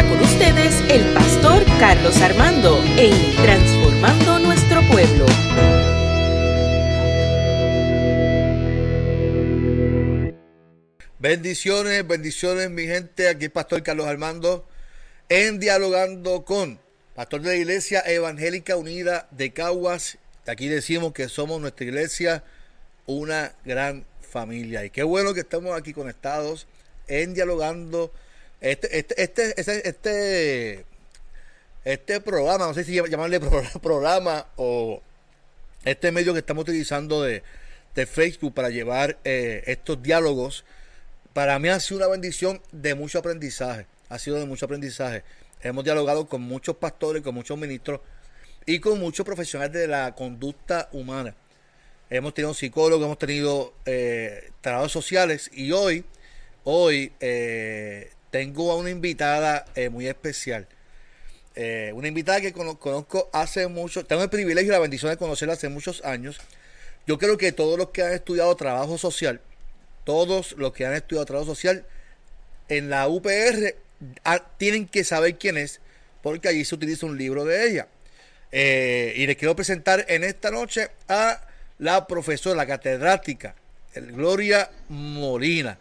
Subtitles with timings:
[0.00, 5.26] con ustedes el pastor Carlos Armando en Transformando Nuestro Pueblo.
[11.18, 14.66] Bendiciones, bendiciones mi gente, aquí el pastor Carlos Armando
[15.28, 16.80] en dialogando con
[17.14, 20.16] pastor de la Iglesia Evangélica Unida de Caguas.
[20.46, 22.44] Aquí decimos que somos nuestra iglesia
[23.04, 26.66] una gran familia y qué bueno que estamos aquí conectados
[27.08, 28.10] en dialogando
[28.62, 30.86] este, este, este, este,
[31.84, 33.40] este, programa, no sé si llamarle
[33.82, 35.02] programa o
[35.84, 37.42] este medio que estamos utilizando de,
[38.06, 40.64] Facebook para llevar eh, estos diálogos,
[41.32, 43.86] para mí ha sido una bendición de mucho aprendizaje.
[44.08, 45.24] Ha sido de mucho aprendizaje.
[45.60, 48.00] Hemos dialogado con muchos pastores, con muchos ministros
[48.64, 51.34] y con muchos profesionales de la conducta humana.
[52.10, 56.04] Hemos tenido psicólogos, hemos tenido eh, trabajos sociales y hoy,
[56.64, 60.66] hoy eh, tengo a una invitada eh, muy especial.
[61.54, 65.52] Eh, una invitada que conozco hace mucho, tengo el privilegio y la bendición de conocerla
[65.52, 66.40] hace muchos años.
[67.06, 69.42] Yo creo que todos los que han estudiado trabajo social,
[70.04, 71.84] todos los que han estudiado trabajo social
[72.70, 73.74] en la UPR
[74.24, 75.80] ah, tienen que saber quién es,
[76.22, 77.88] porque allí se utiliza un libro de ella.
[78.50, 81.42] Eh, y les quiero presentar en esta noche a
[81.78, 83.54] la profesora, la catedrática,
[83.94, 85.78] Gloria Molina.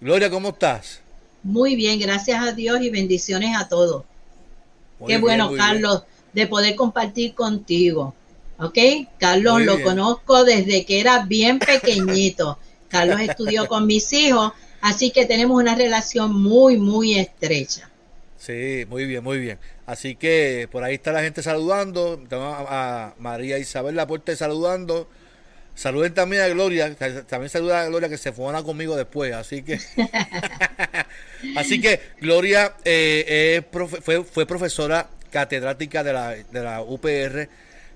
[0.00, 1.01] Gloria, ¿cómo estás?
[1.42, 4.04] Muy bien, gracias a Dios y bendiciones a todos.
[5.06, 8.14] Qué bueno, Carlos, de poder compartir contigo.
[8.58, 8.78] ¿Ok?
[9.18, 12.58] Carlos lo conozco desde que era bien pequeñito.
[12.88, 17.90] Carlos estudió con mis hijos, así que tenemos una relación muy, muy estrecha.
[18.36, 19.58] Sí, muy bien, muy bien.
[19.86, 22.22] Así que por ahí está la gente saludando.
[22.30, 25.08] a María Isabel Laporte saludando.
[25.74, 26.94] Saluden también a Gloria,
[27.26, 29.80] también saluda a Gloria que se fueron conmigo después, así que
[31.56, 33.62] así que Gloria eh,
[34.02, 37.48] fue, fue, profesora catedrática de la, de la UPR,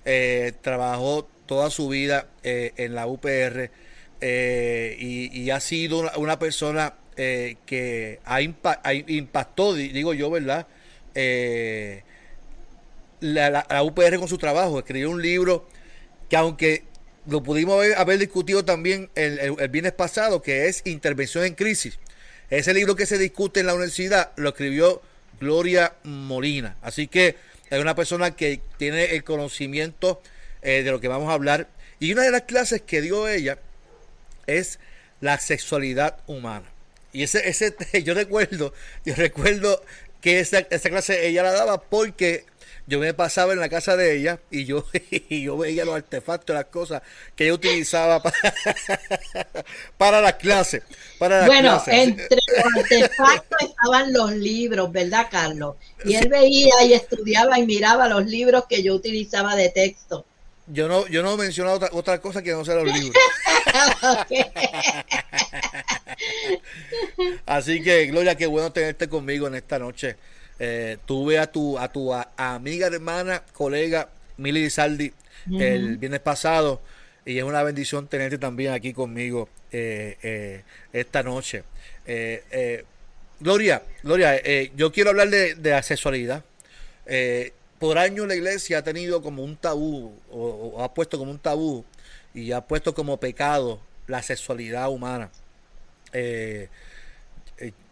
[0.06, 3.70] eh, trabajó toda su vida eh, en la UPR
[4.22, 10.66] y, ha sido una, persona que ha, impactó, digo yo, ¿verdad?
[13.20, 15.68] La, la UPR con su trabajo, escribió un libro
[16.30, 16.95] que aunque
[17.26, 21.98] lo pudimos haber, discutido también el, viernes pasado, que es Intervención en Crisis.
[22.50, 25.02] Ese libro que se discute en la universidad lo escribió
[25.40, 26.76] Gloria Molina.
[26.82, 27.36] Así que
[27.68, 30.22] es una persona que tiene el conocimiento
[30.62, 31.68] eh, de lo que vamos a hablar.
[31.98, 33.58] Y una de las clases que dio ella
[34.46, 34.78] es
[35.20, 36.66] la sexualidad humana.
[37.12, 38.72] Y ese, ese yo recuerdo,
[39.04, 39.82] yo recuerdo
[40.20, 42.44] que esa, esa clase ella la daba porque
[42.86, 46.54] yo me pasaba en la casa de ella y yo, y yo veía los artefactos,
[46.54, 47.02] las cosas
[47.34, 48.44] que ella utilizaba para,
[49.96, 50.82] para las clases.
[51.18, 55.76] Para bueno, entre los artefactos estaban los libros, ¿verdad, Carlos?
[56.04, 60.26] Y él veía y estudiaba y miraba los libros que yo utilizaba de texto.
[60.68, 63.16] Yo no, yo no he mencionado otra, otra cosa que no sean los libros.
[67.46, 70.16] Así que, Gloria, qué bueno tenerte conmigo en esta noche.
[70.58, 74.08] Eh, tuve a tu, a tu amiga, hermana, colega
[74.38, 75.12] Mili Saldi
[75.50, 76.80] el viernes pasado
[77.26, 80.62] y es una bendición tenerte también aquí conmigo eh, eh,
[80.92, 81.62] esta noche.
[83.38, 84.40] Gloria, Gloria,
[84.74, 86.42] yo quiero hablar de, la sexualidad.
[87.78, 91.84] por años la iglesia ha tenido como un tabú, o, ha puesto como un tabú,
[92.32, 95.30] y ha puesto como pecado la sexualidad humana.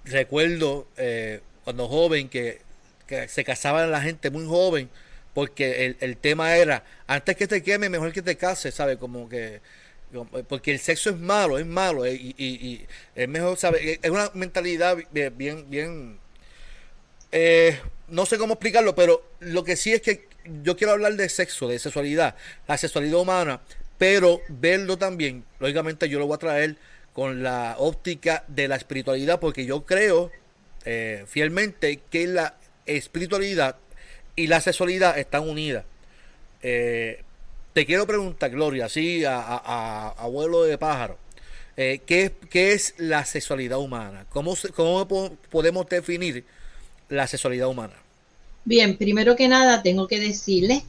[0.07, 0.87] recuerdo
[1.65, 2.63] cuando joven, que,
[3.29, 4.89] se casaban la gente muy joven,
[5.35, 8.99] porque el, tema era, antes que te queme, mejor que te cases, ¿sabes?
[8.99, 9.61] Como que,
[10.49, 13.99] porque el sexo es malo, es malo, eh, y, es mejor, ¿sabes?
[14.03, 16.19] Es una mentalidad bien, bien,
[17.33, 20.29] eh, no sé cómo explicarlo, pero lo que sí es que
[20.63, 22.37] yo quiero hablar de sexo, de sexualidad,
[22.69, 23.61] la sexualidad humana,
[23.99, 26.77] pero verlo también, lógicamente yo lo voy a traer
[27.13, 30.31] con la óptica de la espiritualidad, porque yo creo
[30.85, 32.55] eh, fielmente que la
[32.87, 33.77] espiritualidad
[34.37, 35.85] y la sexualidad están unidas.
[36.63, 37.23] Eh,
[37.73, 41.19] te quiero preguntar, Gloria, así a, abuelo de pájaro,
[41.77, 44.27] eh, ¿qué, es la sexualidad humana?
[44.31, 46.45] ¿Cómo, ¿Cómo podemos definir
[47.09, 47.95] la sexualidad humana?
[48.65, 50.85] Bien, primero que nada tengo que decirle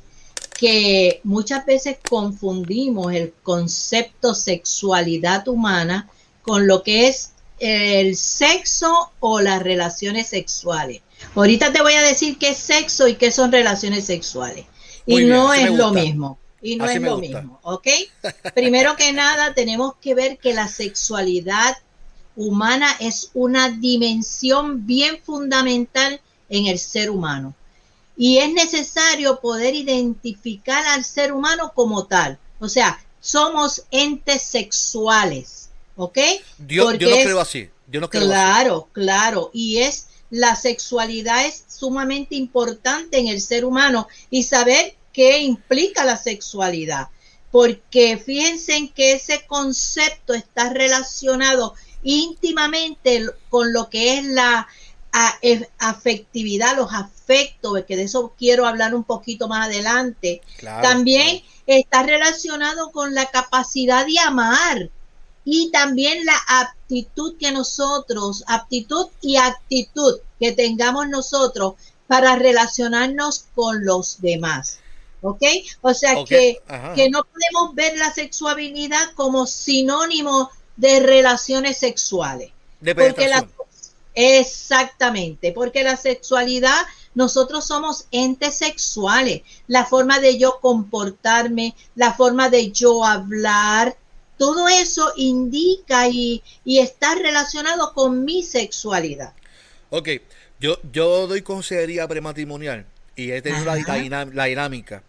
[0.58, 6.10] que muchas veces confundimos el concepto sexualidad humana
[6.42, 11.02] con lo que es el sexo o las relaciones sexuales.
[11.36, 14.66] Ahorita te voy a decir qué es sexo y qué son relaciones sexuales.
[15.06, 16.38] y no es lo mismo.
[16.62, 17.88] Y no es lo mismo, ¿ok?
[18.56, 21.78] Primero que nada, tenemos que ver que la sexualidad
[22.36, 26.20] humana es una dimensión bien fundamental
[26.50, 27.54] en el ser humano.
[28.18, 32.40] Y es necesario poder identificar al ser humano como tal.
[32.60, 35.65] O sea, somos entes sexuales.
[35.96, 36.18] ¿Ok?
[36.58, 37.70] Dios, yo no creo así.
[37.88, 39.52] Yo no creo claro, claro.
[39.54, 46.04] Y es la sexualidad es sumamente importante en el ser humano y saber qué implica
[46.04, 47.10] la sexualidad.
[47.52, 54.68] Porque fíjense que ese concepto está relacionado íntimamente con lo que es la
[55.42, 60.42] e, afectividad, los afectos, que de eso quiero hablar un poquito más adelante.
[60.82, 64.90] También está relacionado con la capacidad de amar
[65.46, 71.76] y también la aptitud que nosotros, aptitud y actitud que tengamos nosotros
[72.08, 74.80] para relacionarnos con los demás.
[75.22, 75.42] ¿Ok?
[75.82, 76.60] O sea que,
[76.96, 82.52] que no podemos ver la sexualidad como sinónimo de relaciones sexuales.
[82.96, 83.48] porque la,
[84.14, 86.80] exactamente, porque la sexualidad,
[87.16, 89.42] nosotros somos entes sexuales.
[89.68, 93.98] La forma de yo comportarme, la forma de yo hablar,
[94.38, 99.34] todo eso indica y, está relacionado con mi sexualidad.
[99.90, 100.10] Ok,
[100.60, 102.86] yo, yo doy consejería prematrimonial
[103.16, 103.76] y he tenido la,
[104.26, 105.04] la, dinámica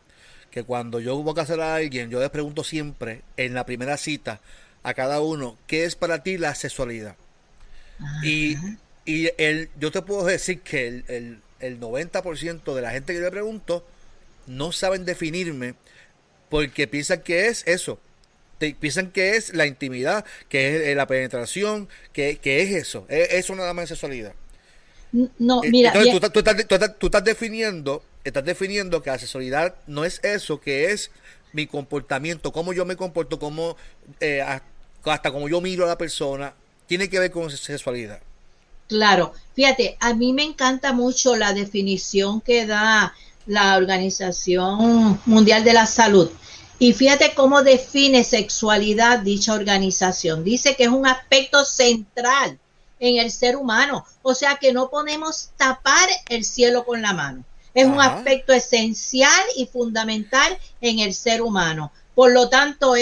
[0.50, 3.96] que cuando yo voy a casar a alguien, yo les pregunto siempre en la primera
[3.96, 4.40] cita
[4.82, 7.16] a cada uno, ¿qué es para ti la sexualidad?
[8.22, 8.56] Y,
[9.04, 13.18] y el, yo te puedo decir que el, el, el 90% de la gente que
[13.18, 13.86] yo le pregunto
[14.46, 15.74] no saben definirme
[16.48, 17.98] porque piensan que es eso,
[18.58, 23.54] piensan que es la intimidad, que es eh, la penetración, que, es eso, es eso
[23.54, 24.34] nada más de sexualidad.
[25.38, 25.92] No, eh, mira.
[25.94, 31.10] Entonces, tú, estás, definiendo, estás definiendo que la sexualidad no es eso, que es
[31.52, 33.76] mi comportamiento, cómo yo me comporto, cómo,
[34.20, 34.42] eh,
[35.04, 36.54] hasta cómo yo miro a la persona,
[36.86, 38.20] tiene que ver con sexualidad.
[38.88, 43.14] Claro, fíjate, a mí me encanta mucho la definición que da
[43.46, 46.30] la Organización Mundial de la Salud
[46.78, 50.44] y fíjate cómo define sexualidad dicha organización.
[50.44, 52.58] Dice que es un aspecto central
[53.00, 54.04] en el ser humano.
[54.22, 57.44] O sea que no podemos tapar el cielo con la mano.
[57.72, 61.92] Es un aspecto esencial y fundamental en el ser humano.
[62.14, 62.94] Por lo tanto,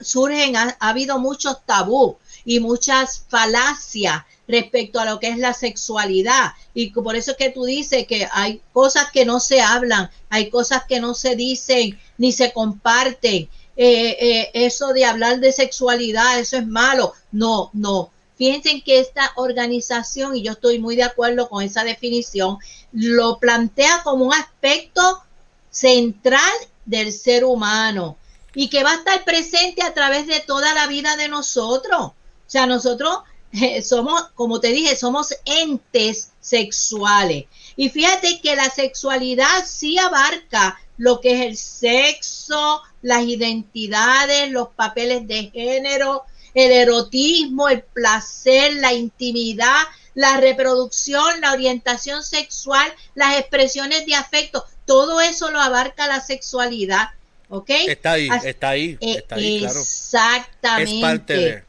[0.00, 5.52] surgen, ha, ha habido muchos tabú y muchas falacias respecto a lo que es la
[5.52, 6.52] sexualidad.
[6.74, 10.50] Y por eso es que tú dices que hay cosas que no se hablan, hay
[10.50, 13.48] cosas que no se dicen ni se comparten.
[13.76, 17.12] Eh, eh, eso de hablar de sexualidad, eso es malo.
[17.30, 18.10] No, no.
[18.36, 22.58] Fíjense que esta organización, y yo estoy muy de acuerdo con esa definición,
[22.92, 25.22] lo plantea como un aspecto
[25.70, 26.52] central
[26.86, 28.16] del ser humano
[28.54, 32.00] y que va a estar presente a través de toda la vida de nosotros.
[32.00, 32.14] O
[32.46, 33.18] sea, nosotros
[33.82, 37.44] somos, como te dije, somos entes sexuales.
[37.76, 44.68] Y fíjate que la sexualidad sí abarca lo que es el sexo, las identidades, los
[44.68, 46.24] papeles de género,
[46.54, 49.82] el erotismo, el placer, la intimidad,
[50.14, 57.10] la reproducción, la orientación sexual, las expresiones de afecto, todo eso lo abarca la sexualidad.
[57.50, 57.70] ¿Ok?
[57.86, 59.80] Está ahí, está ahí, está ahí, claro.
[59.80, 60.96] Exactamente.
[60.96, 61.67] Es parte de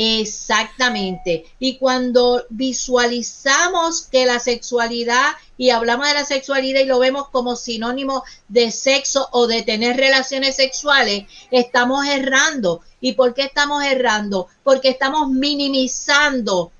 [0.00, 1.46] Exactamente.
[1.58, 7.56] Y cuando visualizamos que la sexualidad y hablamos de la sexualidad y lo vemos como
[7.56, 12.80] sinónimo de sexo o de tener relaciones sexuales, estamos errando.
[13.00, 14.46] ¿Y por qué estamos errando?
[14.62, 16.70] Porque estamos minimizando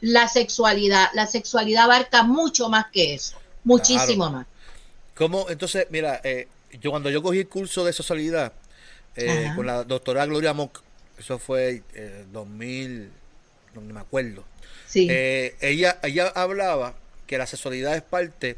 [0.00, 1.10] la sexualidad.
[1.14, 4.46] La sexualidad abarca mucho más que eso, muchísimo más.
[5.14, 5.48] ¿Cómo?
[5.48, 6.48] Entonces, mira, eh,
[6.82, 8.52] yo cuando yo cogí el curso de sexualidad
[9.14, 10.82] eh, con la doctora Gloria Mock,
[11.18, 13.10] eso fue eh, 2000,
[13.74, 14.44] no me acuerdo.
[14.86, 15.08] Sí.
[15.10, 16.94] Eh, ella, ella hablaba
[17.26, 18.56] que la sexualidad es parte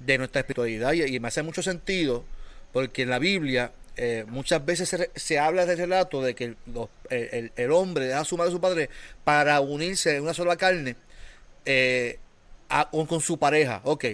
[0.00, 2.24] de nuestra espiritualidad y, me hace mucho sentido
[2.72, 6.54] porque en la Biblia eh, muchas veces se, habla del relato de que
[7.10, 8.90] el, hombre deja a su madre y su padre
[9.24, 10.96] para unirse en una sola carne
[11.66, 12.18] eh,
[12.90, 13.80] con su pareja.
[13.84, 14.06] Ok.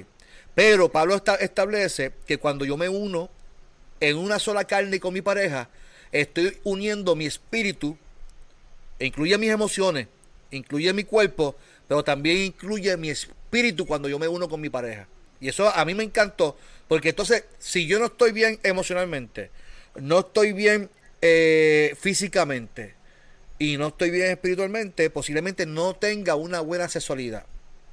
[0.54, 3.30] Pero Pablo establece que cuando yo me uno
[4.00, 5.68] en una sola carne con mi pareja,
[6.12, 7.96] estoy uniendo mi espíritu,
[8.98, 10.08] e incluye mis emociones,
[10.50, 11.56] incluye mi cuerpo,
[11.88, 15.06] pero también incluye mi espíritu cuando yo me uno con mi pareja.
[15.40, 16.56] Y eso a mí me encantó,
[16.88, 19.50] porque entonces, si yo no estoy bien emocionalmente,
[19.96, 20.88] no estoy bien
[21.20, 22.94] eh, físicamente
[23.58, 27.44] y no estoy bien espiritualmente, posiblemente no tenga una buena sexualidad.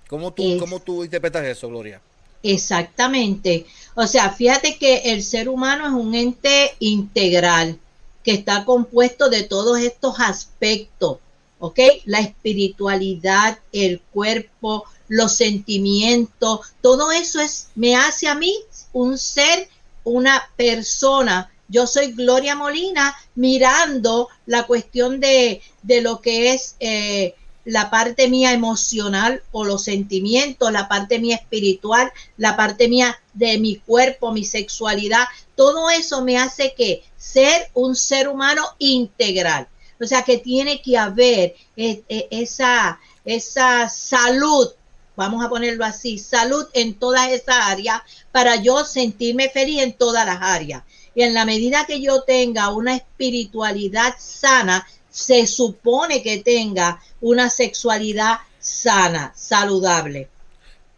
[0.08, 2.02] ¿Cómo tú, ¿cómo tú interpretas eso, Gloria?
[2.44, 3.66] Exactamente.
[3.96, 7.80] O sea, fíjate que el ser humano es un ente integral
[8.24, 11.18] que está compuesto de todos estos aspectos,
[11.60, 11.80] ¿ok?
[12.06, 18.56] La espiritualidad, el cuerpo, los sentimientos, todo eso es, me hace a mí
[18.94, 19.68] un ser,
[20.04, 21.52] una persona.
[21.68, 27.36] Yo soy Gloria Molina mirando la cuestión de, de lo que es eh,
[27.66, 33.58] la parte mía emocional o los sentimientos, la parte mía espiritual, la parte mía de
[33.58, 39.68] mi cuerpo, mi sexualidad, todo eso me hace que ser un ser humano integral.
[40.02, 44.70] O sea que tiene que haber eh, eh, esa, esa salud,
[45.16, 48.02] vamos a ponerlo así, salud en todas esas áreas
[48.32, 50.84] para yo sentirme feliz en todas las áreas.
[51.16, 57.52] Y en la medida que yo tenga una espiritualidad sana, se supone que tenga una
[57.52, 60.28] sexualidad sana, saludable.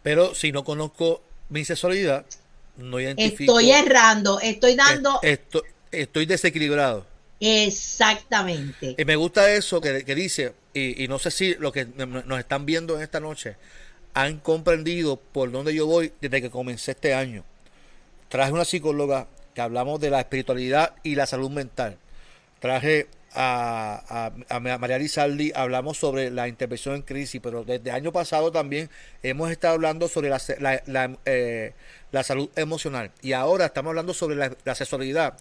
[0.02, 1.20] Pero si no conozco
[1.50, 2.24] mi sexualidad,
[2.78, 3.58] no identifico.
[3.60, 5.20] Estoy errando, estoy dando.
[5.22, 7.04] Estoy, estoy desequilibrado.
[7.38, 8.94] Exactamente.
[8.96, 12.64] Y me gusta eso que, dice, y, y, no sé si lo que nos están
[12.64, 13.56] viendo en esta noche
[14.14, 17.44] han comprendido por dónde yo voy desde que comencé este año.
[18.30, 21.98] Traje una psicóloga que hablamos de la espiritualidad y la salud mental.
[22.60, 24.32] Traje a,
[24.80, 28.90] María Lizaldi hablamos sobre la intervención en crisis, pero desde el año pasado también
[29.22, 30.40] hemos estado hablando sobre la,
[30.86, 31.74] la, eh,
[32.22, 35.34] salud emocional y ahora estamos hablando sobre la, la sexualidad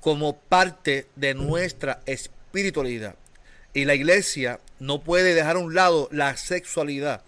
[0.00, 3.14] como parte de nuestra espiritualidad.
[3.74, 7.22] Y la iglesia no puede dejar a un lado la sexualidad.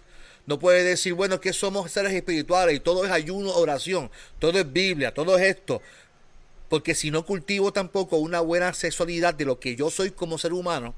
[0.47, 4.73] No puede decir, bueno, que somos seres espirituales y todo es ayuno, oración, todo es
[4.73, 5.81] Biblia, todo es esto.
[6.71, 10.53] Porque si no cultivo tampoco una buena sexualidad de lo que yo soy como ser
[10.53, 10.95] humano,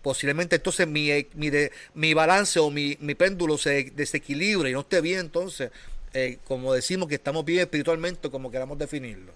[0.00, 1.50] posiblemente entonces mi, mi,
[1.92, 5.20] mi balance o mi, péndulo se desequilibre y no esté bien.
[5.20, 5.70] Entonces,
[6.14, 9.34] eh, como decimos que estamos bien espiritualmente, como queramos definirlo.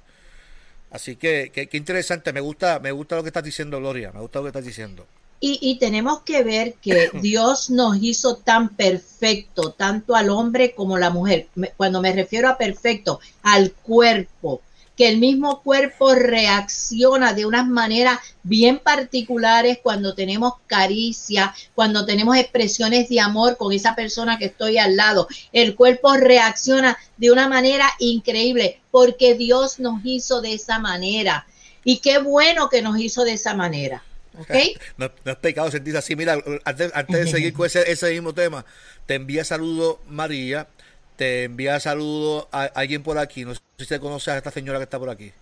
[0.91, 4.39] Así que, qué interesante, me gusta, me gusta lo que estás diciendo, Gloria, me gusta
[4.39, 5.07] lo que estás diciendo.
[5.41, 10.97] Y, y, tenemos que ver que Dios nos hizo tan perfecto, tanto al hombre como
[10.97, 11.49] a la mujer.
[11.77, 14.63] Cuando me refiero a perfecto, al cuerpo,
[14.97, 22.37] que el mismo cuerpo reacciona de unas maneras bien particulares cuando tenemos caricia, cuando tenemos
[22.37, 25.29] expresiones de amor con esa persona que estoy al lado.
[25.53, 31.47] El cuerpo reacciona de una manera increíble porque Dios nos hizo de esa manera.
[31.85, 34.03] Y qué bueno que nos hizo de esa manera.
[34.99, 36.17] No, es pecado sentirse así.
[36.17, 38.67] Mira, antes, de seguir con ese, ese mismo tema,
[39.07, 40.69] te envía saludo María
[41.17, 43.45] te envía saludos a alguien por aquí.
[43.45, 45.33] No sé si te conoces a esta señora que está por aquí.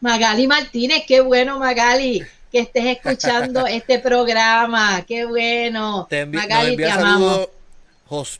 [0.00, 2.22] Magali Martínez, qué bueno Magali,
[2.52, 6.06] que estés escuchando este programa, qué bueno.
[6.10, 7.48] Te Magali, te amamos.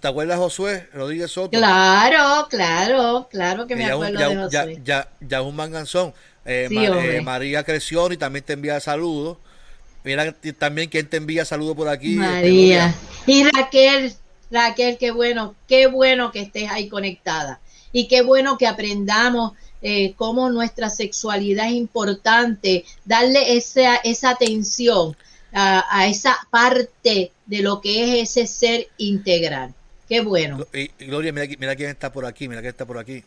[0.01, 1.51] ¿Te acuerdas Josué Rodríguez Soto?
[1.51, 4.81] Claro, claro, claro que me acuerdo de Josué.
[4.85, 6.15] Ya, ya, un manganzón.
[6.45, 9.39] Eh, eh, María Creció y también te envía saludos.
[10.05, 12.15] Mira también quién te envía saludos por aquí.
[12.15, 12.95] María.
[13.27, 14.15] Y Raquel
[14.51, 17.61] Raquel, qué bueno, qué bueno que estés ahí conectada.
[17.93, 25.17] Y qué bueno que aprendamos eh, cómo nuestra sexualidad es importante, darle esa, esa atención
[25.53, 29.75] a, esa parte de lo que es ese ser integral.
[30.09, 30.67] Qué bueno.
[30.99, 33.25] Gloria, mira, quién está por aquí, mira quién está por aquí.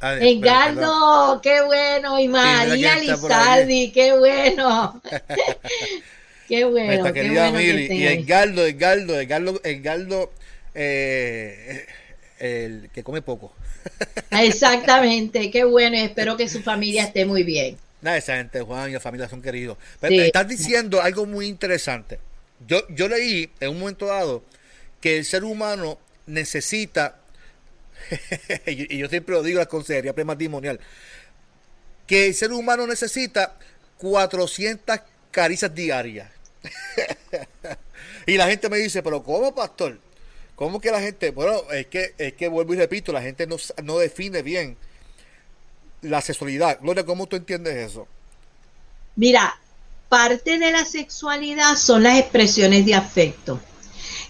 [0.00, 2.18] Engaldo, qué bueno.
[2.18, 5.00] Y María Lizardi, qué bueno.
[6.48, 6.86] Qué bueno.
[6.86, 7.92] Nuestra querida Mili.
[7.92, 10.32] Y Edgardo, Edgardo, Edgardo, Edgardo,
[10.74, 11.86] eh,
[12.38, 13.52] el que come poco.
[14.30, 15.96] Exactamente, qué bueno.
[15.96, 17.76] Y espero que su familia esté muy bien.
[18.02, 19.78] Nada, esa gente, Juan y la familia son queridos.
[20.00, 22.18] Pero estás diciendo algo muy interesante.
[22.66, 24.44] Yo, yo leí en un momento dado
[25.00, 27.16] que el ser humano necesita,
[28.66, 30.80] y yo siempre lo digo la consejería prematrimonial,
[32.06, 33.56] que el ser humano necesita
[33.98, 35.00] 400
[35.30, 36.35] caricias diarias.
[38.26, 39.98] y la gente me dice, pero ¿cómo, pastor?
[40.54, 41.30] ¿Cómo que la gente?
[41.30, 44.76] Bueno, es que, es que vuelvo y repito, la gente no, no define bien
[46.02, 46.78] la sexualidad.
[46.80, 48.06] Gloria, ¿cómo tú entiendes eso?
[49.16, 49.58] Mira,
[50.08, 53.60] parte de la sexualidad son las expresiones de afecto.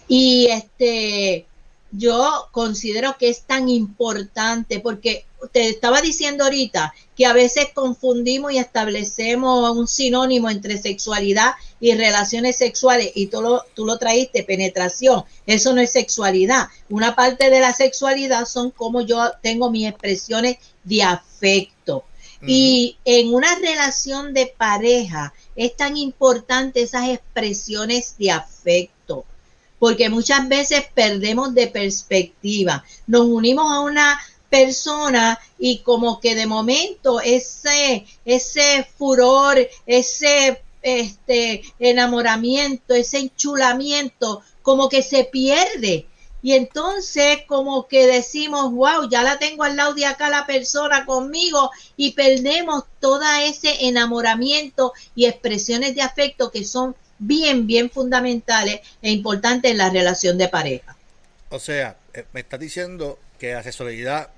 [0.08, 1.46] Y este,
[1.90, 8.52] yo considero que es tan importante porque te estaba diciendo ahorita que a veces confundimos
[8.52, 14.44] y establecemos un sinónimo entre sexualidad y relaciones sexuales y tú lo, tú lo traíste,
[14.44, 15.24] penetración.
[15.46, 16.68] Eso no es sexualidad.
[16.88, 22.04] Una parte de la sexualidad son como yo tengo mis expresiones de afecto.
[22.46, 28.95] Y en una relación de pareja es tan importante esas expresiones de afecto
[29.86, 32.84] porque muchas veces perdemos de perspectiva.
[33.06, 41.62] Nos unimos a una persona y como que de momento ese, ese furor, ese este,
[41.78, 46.08] enamoramiento, ese enchulamiento, como que se pierde.
[46.42, 51.06] Y entonces como que decimos, wow, ya la tengo al lado de acá la persona
[51.06, 58.80] conmigo y perdemos todo ese enamoramiento y expresiones de afecto que son bien, bien fundamentales
[59.02, 60.96] e importantes en la relación de pareja.
[61.48, 64.30] O sea, eh, me estás diciendo que la sexualidad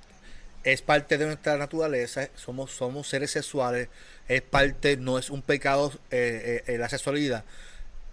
[0.64, 3.88] es parte de nuestra naturaleza, somos, somos seres sexuales,
[4.28, 7.44] es parte, no es un pecado eh, eh, la sexualidad.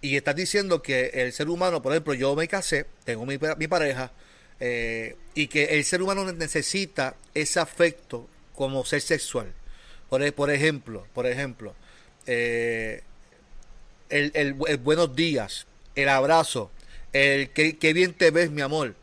[0.00, 3.68] Y estás diciendo que el ser humano, por ejemplo, yo me casé, tengo mi, mi
[3.68, 4.12] pareja,
[4.58, 9.52] y que el ser humano necesita ese afecto como ser sexual.
[10.08, 11.74] Por, por ejemplo, por ejemplo,
[14.08, 16.70] el, el, buenos días, el abrazo,
[17.12, 18.94] el que, bien te ves, mi amor,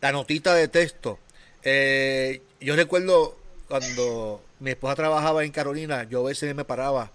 [0.00, 1.18] la notita de texto.
[1.62, 7.10] Eh, yo recuerdo cuando mi esposa trabajaba en Carolina, yo a veces me paraba,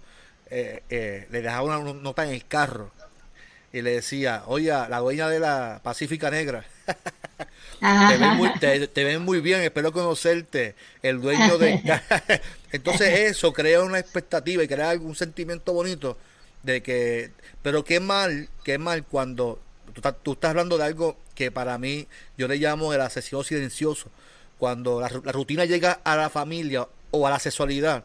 [0.50, 2.90] eh, eh, le dejaba una nota en el carro
[3.72, 6.64] y le decía, oye, la dueña de la Pacífica Negra,
[8.60, 11.80] te, ven muy, bien, espero conocerte, el dueño de...
[12.72, 16.16] Entonces eso crea una expectativa y crea algún sentimiento bonito
[16.62, 17.30] de que,
[17.62, 19.60] pero qué mal, qué mal cuando
[20.22, 24.10] tú, estás hablando de algo que para mí yo le llamo el asesino silencioso,
[24.58, 28.04] cuando la, rutina llega a la familia o a la sexualidad,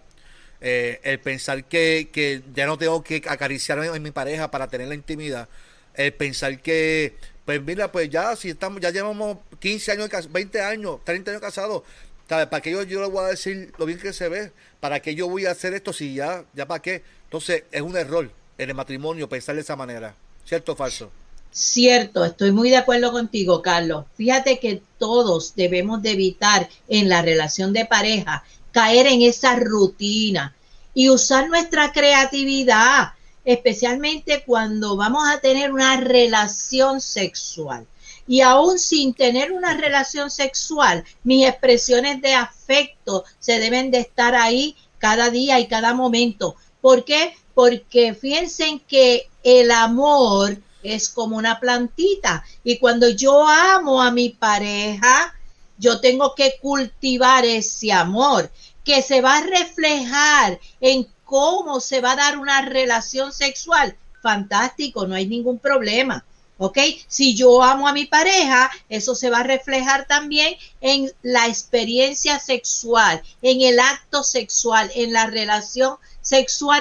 [0.62, 4.88] eh, el pensar que, que, ya no tengo que acariciarme en mi pareja para tener
[4.88, 5.50] la intimidad,
[5.94, 11.00] el pensar que, pues mira, pues ya si estamos, ya llevamos 15 años, 20 años,
[11.04, 11.84] 30 años casados,
[12.28, 14.52] ¿Para qué yo, yo le voy a decir lo bien que se ve?
[14.80, 17.04] ¿Para qué yo voy a hacer esto si ya, ya para qué?
[17.26, 20.16] Entonces es un error en el matrimonio pensar de esa manera.
[20.46, 21.12] ¿Cierto o falso?
[21.52, 24.06] Cierto, estoy muy de acuerdo contigo, Carlos.
[24.16, 30.54] Fíjate que todos debemos de evitar en la relación de pareja caer en esa rutina
[30.94, 33.14] y usar nuestra creatividad,
[33.46, 37.88] especialmente cuando vamos a tener una relación sexual.
[38.28, 44.36] Y aún sin tener una relación sexual, mis expresiones de afecto se deben de estar
[44.36, 46.56] ahí cada día y cada momento.
[46.82, 47.34] ¿Por qué?
[47.56, 54.30] Porque fíjense que el amor es como una plantita y cuando yo amo a mi
[54.30, 55.34] pareja,
[55.78, 58.52] yo tengo que cultivar ese amor
[58.84, 63.98] que se va a reflejar en cómo se va a dar una relación sexual.
[64.22, 66.24] Fantástico, no hay ningún problema.
[66.58, 66.78] ¿Ok?
[67.08, 72.40] Si yo amo a mi pareja, eso se va a reflejar también en la experiencia
[72.40, 76.15] sexual, en el acto sexual, en la relación sexual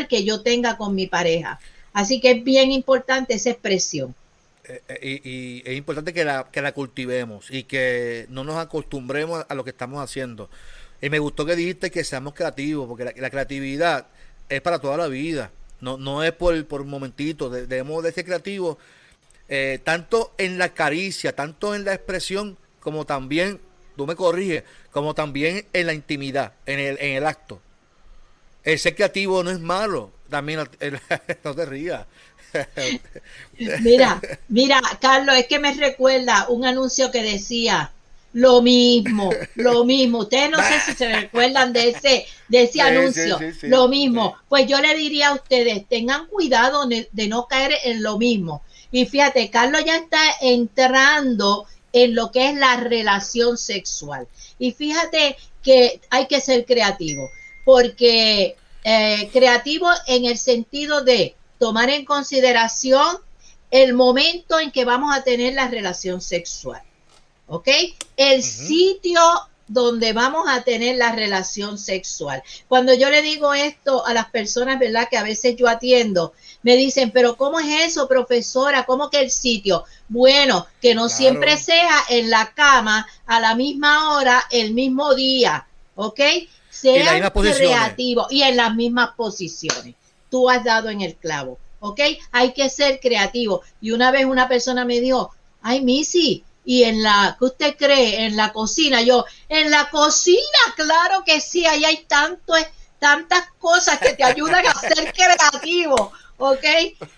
[0.09, 1.61] que yo tenga con mi pareja.
[1.93, 4.15] Así que es bien importante esa expresión.
[4.67, 9.45] Eh, eh, y, es importante que la, que la cultivemos y que no nos acostumbremos
[9.49, 10.49] a lo que estamos haciendo.
[11.01, 14.07] Y me gustó que dijiste que seamos creativos, porque la, creatividad
[14.49, 18.25] es para toda la vida, no, no es por, por un momentito, debemos de ser
[18.25, 18.79] creativos
[19.49, 23.61] eh, tanto en la caricia, tanto en la expresión, como también,
[23.97, 27.61] tú me corriges, como también en la intimidad, en el, en el acto.
[28.65, 30.11] El ser creativo no es malo.
[30.31, 30.61] También
[31.45, 32.07] no te rías.
[33.59, 37.93] mira, mira, Carlos, es que me recuerda un anuncio que decía
[38.33, 40.19] lo mismo, lo mismo.
[40.19, 44.37] Ustedes no sé si se recuerdan de ese, de ese anuncio, lo mismo.
[44.49, 48.63] Pues yo le diría a ustedes, tengan cuidado de no caer en lo mismo.
[48.91, 54.27] Y fíjate, Carlos ya está entrando en lo que es la relación sexual.
[54.59, 57.31] Y fíjate que hay que ser creativo
[57.65, 63.19] porque eh, creativo en el sentido de tomar en consideración
[63.71, 66.83] el momento en que vamos a tener la relación sexual.
[67.47, 67.69] ¿Ok?
[68.17, 69.21] El sitio
[69.67, 72.43] donde vamos a tener la relación sexual.
[72.69, 75.09] Cuando yo le digo esto a las personas, ¿verdad?
[75.11, 78.85] Que a veces yo atiendo, me dicen, pero ¿cómo es eso, profesora?
[78.85, 79.85] ¿Cómo que el sitio?
[80.09, 85.67] Bueno, que no siempre sea en la cama a la misma hora, el mismo día,
[85.95, 86.21] ¿ok?
[86.93, 89.95] Sean creativos y en las mismas posiciones.
[90.31, 92.01] Tú has dado en el clavo, ¿ok?
[92.33, 93.63] Hay que ser creativo.
[93.81, 98.27] Y una vez una persona me dijo, ay, Missy, y en la, ¿qué usted cree?
[98.27, 99.03] En la cocina.
[99.03, 100.41] Yo, en la cocina,
[100.77, 102.55] claro que sí, ahí hay tanto,
[102.99, 106.65] tantas cosas que te ayudan a ser creativo, ¿ok?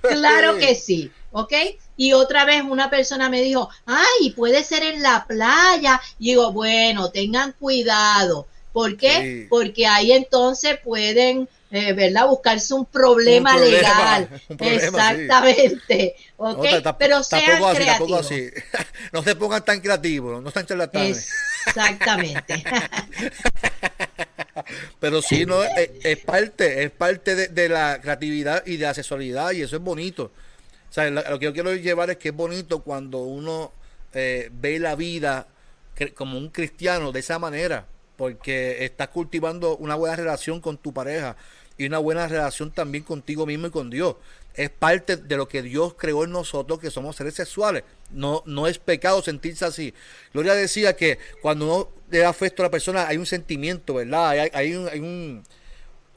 [0.02, 1.52] Claro que sí, ¿ok?
[1.96, 6.00] Y otra vez una persona me dijo, ay, puede ser en la playa.
[6.18, 9.46] Y digo, bueno, tengan cuidado ¿Por qué?
[9.48, 12.26] Porque ahí entonces pueden, eh, ¿verdad?
[12.26, 14.28] Buscarse un problema, legal.
[14.50, 16.14] Exactamente.
[16.98, 18.30] Pero sean creativos.
[19.12, 21.26] no se pongan tan creativos, no están charlatanes.
[21.66, 22.62] Exactamente.
[25.00, 29.62] Pero sí, no, es, parte, es parte de, la creatividad y de la sexualidad y
[29.62, 30.32] eso es bonito.
[30.90, 33.72] O sea, lo, que yo quiero llevar es que es bonito cuando uno
[34.12, 35.46] eh, ve la vida
[36.14, 37.86] como un cristiano de esa manera,
[38.16, 41.37] porque estás cultivando una buena relación con tu pareja
[41.79, 44.16] y una buena relación también contigo mismo y con Dios.
[44.55, 47.85] Es parte de lo que Dios creó en nosotros, que somos seres sexuales.
[48.11, 49.92] No, no es pecado sentirse así.
[50.33, 54.48] Gloria decía que cuando uno le da afecto a la persona hay un sentimiento, ¿verdad?
[54.55, 55.44] Hay, un,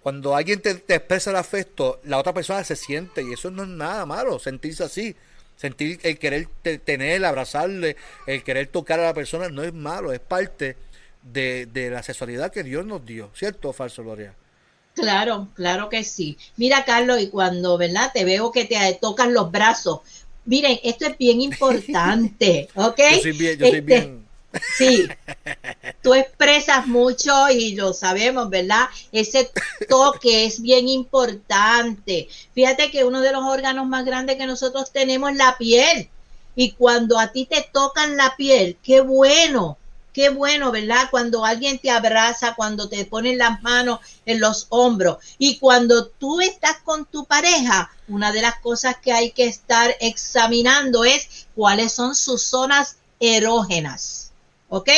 [0.01, 3.63] Cuando alguien te, te, expresa el afecto, la otra persona se siente y eso no
[3.63, 5.15] es nada malo, sentirse así.
[5.57, 6.47] Sentir el querer
[6.85, 10.77] tener, abrazarle, el querer tocar a la persona no es malo, es parte
[11.23, 14.33] de, de la sexualidad que Dios nos dio, ¿cierto o falso, Gloria?
[14.93, 16.37] Claro, claro que sí.
[16.57, 18.11] Mira, Carlos, y cuando, ¿verdad?
[18.13, 20.01] Te veo que te tocan los brazos.
[20.45, 22.99] Miren, esto es bien importante, ¿ok?
[23.15, 24.27] Yo soy bien, yo soy este, bien.
[24.77, 25.07] Sí,
[26.01, 28.87] tú expresas mucho y lo sabemos, ¿verdad?
[29.11, 29.51] Ese
[29.87, 32.27] toque es bien importante.
[32.53, 36.09] Fíjate que uno de los órganos más grandes que nosotros tenemos es la piel.
[36.55, 39.77] Y cuando a ti te tocan la piel, qué bueno,
[40.13, 41.09] qué bueno, ¿verdad?
[41.11, 45.17] Cuando alguien te abraza, cuando te ponen las manos en los hombros.
[45.37, 49.95] Y cuando tú estás con tu pareja, una de las cosas que hay que estar
[49.99, 54.29] examinando es cuáles son sus zonas erógenas
[54.69, 54.89] ¿Ok?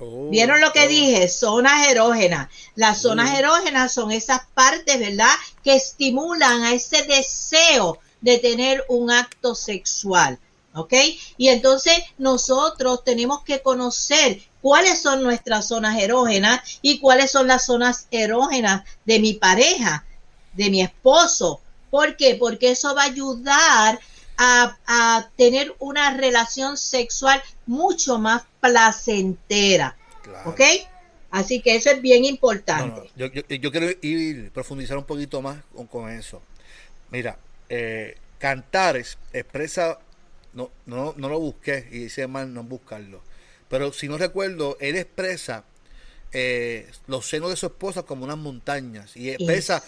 [0.00, 0.88] Oh, ¿Vieron lo que oh.
[0.88, 1.28] dije?
[1.28, 2.48] Zonas erógenas.
[2.74, 5.32] Las zonas erógenas son esas partes, ¿verdad?
[5.62, 10.38] Que estimulan a ese deseo de tener un acto sexual.
[10.72, 10.94] ¿Ok?
[11.36, 17.64] Y entonces nosotros tenemos que conocer cuáles son nuestras zonas erógenas y cuáles son las
[17.64, 20.04] zonas erógenas de mi pareja,
[20.52, 21.60] de mi esposo.
[21.90, 22.36] ¿Por qué?
[22.36, 23.98] Porque eso va a ayudar
[24.36, 29.96] a, tener una relación sexual mucho más placentera.
[30.46, 30.60] ¿Ok?
[31.30, 33.10] Así que eso es bien importante.
[33.16, 35.58] Yo, quiero ir profundizar un poquito más
[35.90, 36.42] con, eso.
[37.10, 39.98] Mira, eh, Cantares expresa,
[40.54, 43.22] no, no, no lo busqué y dice mal no buscarlo,
[43.70, 45.64] pero si no recuerdo, él expresa
[46.32, 49.82] eh, los senos de su esposa como unas montañas y expresa,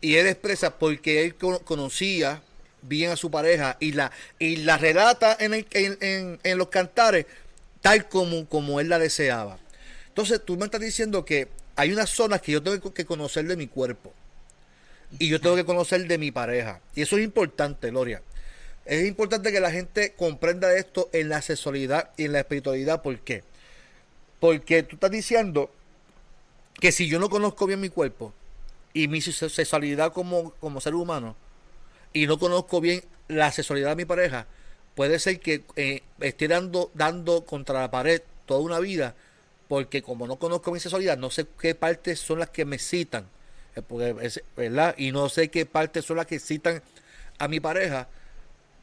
[0.00, 2.42] y él expresa porque él conocía
[2.82, 7.26] bien a su pareja y la, y la relata en, en, en, los cantares
[7.80, 9.58] tal como, como él la deseaba.
[10.08, 13.56] Entonces tú me estás diciendo que hay unas zonas que yo tengo que conocer de
[13.56, 14.12] mi cuerpo
[15.18, 16.80] y yo tengo que conocer de mi pareja.
[16.94, 18.22] Y eso es importante, Gloria.
[18.84, 23.02] Es importante que la gente comprenda esto en la sexualidad y en la espiritualidad.
[23.02, 23.42] ¿Por qué?
[24.40, 25.70] Porque tú estás diciendo
[26.80, 28.34] que si yo no conozco bien mi cuerpo
[28.92, 31.34] y mi sexualidad como, como ser humano,
[32.12, 34.46] y no conozco bien la sexualidad de mi pareja,
[34.94, 39.14] puede ser que eh, esté dando, dando contra la pared toda una vida,
[39.68, 43.26] porque como no conozco mi sexualidad, no sé qué partes son las que me citan,
[43.74, 44.94] eh, ¿verdad?
[44.96, 46.82] Y no sé qué partes son las que citan
[47.38, 48.08] a mi pareja,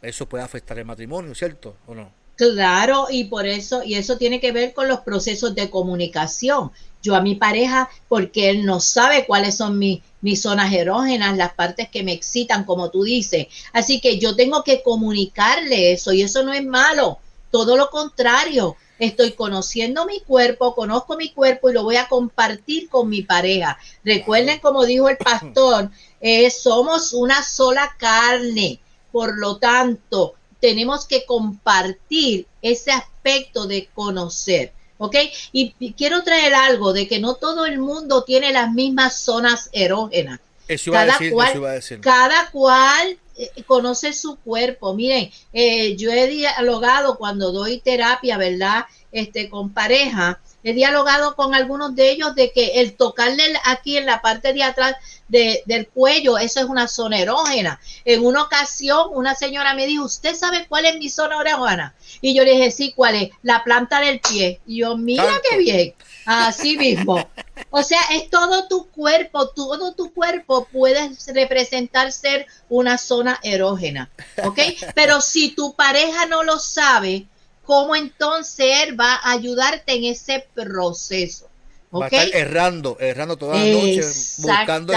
[0.01, 1.75] eso puede afectar el matrimonio, ¿cierto?
[1.87, 2.11] ¿O no?
[2.35, 6.71] Claro, y por eso, y eso tiene que ver con los procesos de comunicación.
[7.03, 11.53] Yo a mi pareja, porque él no sabe cuáles son mis, mis zonas erógenas, las
[11.53, 13.47] partes que me excitan, como tú dices.
[13.73, 17.19] Así que yo tengo que comunicarle eso, y eso no es malo,
[17.51, 18.75] todo lo contrario.
[18.97, 23.77] Estoy conociendo mi cuerpo, conozco mi cuerpo y lo voy a compartir con mi pareja.
[24.03, 28.79] Recuerden, como dijo el pastor, eh, somos una sola carne.
[29.11, 34.73] Por lo tanto, tenemos que compartir ese aspecto de conocer.
[34.97, 35.15] ¿Ok?
[35.51, 40.39] Y, quiero traer algo de que no todo el mundo tiene las mismas zonas erógenas.
[40.85, 43.17] cada, cual, cada cual
[43.65, 44.93] conoce su cuerpo.
[44.93, 48.85] Miren, eh, yo he dialogado cuando doy terapia, ¿verdad?
[49.11, 54.05] Este, con pareja he dialogado con algunos de ellos de que el tocarle aquí en
[54.05, 54.95] la parte de atrás
[55.27, 57.79] del cuello, eso es una zona erógena.
[58.03, 61.95] En una ocasión, una señora me dijo, ¿usted sabe cuál es mi zona erógena?
[62.19, 63.29] Y yo le dije, sí, ¿cuál es?
[63.41, 64.59] La planta del pie.
[64.67, 65.93] Y yo, mira qué bien.
[66.25, 67.29] Así mismo.
[67.69, 74.09] O sea, es todo tu cuerpo, todo tu cuerpo puede representar ser una zona erógena.
[74.43, 74.59] ¿Ok?
[74.93, 77.27] Pero si tu pareja no lo sabe,
[77.63, 81.49] cómo entonces Él va a ayudarte en ese proceso.
[81.93, 84.01] Va a estar errando, errando toda la noche,
[84.37, 84.93] buscando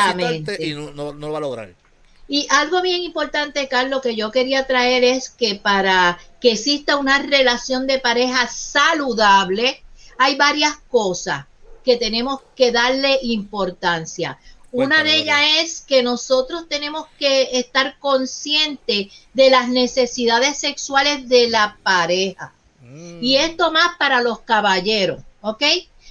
[0.61, 1.75] y no, no, lo va a lograr.
[2.29, 7.19] Y algo bien importante, Carlos, que yo quería traer es que para que exista una
[7.19, 9.83] relación de pareja saludable,
[10.19, 11.47] hay varias cosas
[11.85, 14.39] que tenemos que darle importancia.
[14.75, 21.49] Una de ellas es que nosotros tenemos que estar conscientes de las necesidades sexuales de
[21.49, 22.53] la pareja.
[23.21, 25.63] Y esto más para los caballeros, ¿ok?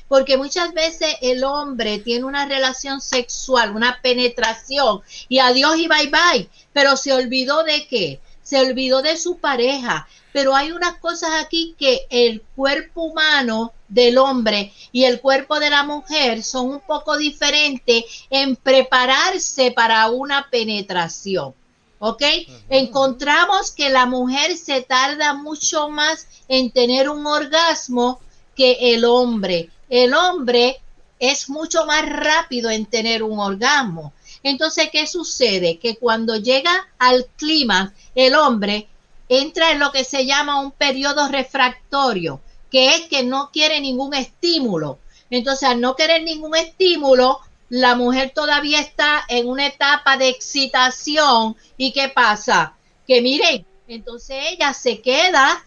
[0.07, 6.09] Porque muchas veces el hombre tiene una relación sexual, una penetración, y adiós y bye
[6.09, 8.19] bye, pero se olvidó de qué?
[8.43, 10.07] se olvidó de su pareja.
[10.31, 15.69] Pero hay unas cosas aquí que el cuerpo humano del hombre y el cuerpo de
[15.69, 21.53] la mujer son un poco diferentes en prepararse para una penetración.
[21.99, 22.23] ¿Ok?
[22.69, 28.19] Encontramos que la mujer se tarda mucho más en tener un orgasmo
[28.55, 29.69] que el hombre.
[29.89, 30.81] El hombre
[31.19, 34.11] es mucho más rápido en tener un orgasmo.
[34.41, 35.77] Entonces, ¿qué sucede?
[35.77, 38.89] Que cuando llega al clima, el hombre
[39.29, 42.41] entra en lo que se llama un periodo refractorio,
[42.73, 44.99] que es que no quiere ningún estímulo.
[45.29, 51.55] Entonces, al no querer ningún estímulo, la mujer todavía está en una etapa de excitación.
[51.77, 52.73] ¿Y qué pasa?
[53.07, 55.63] Que miren, entonces ella se queda,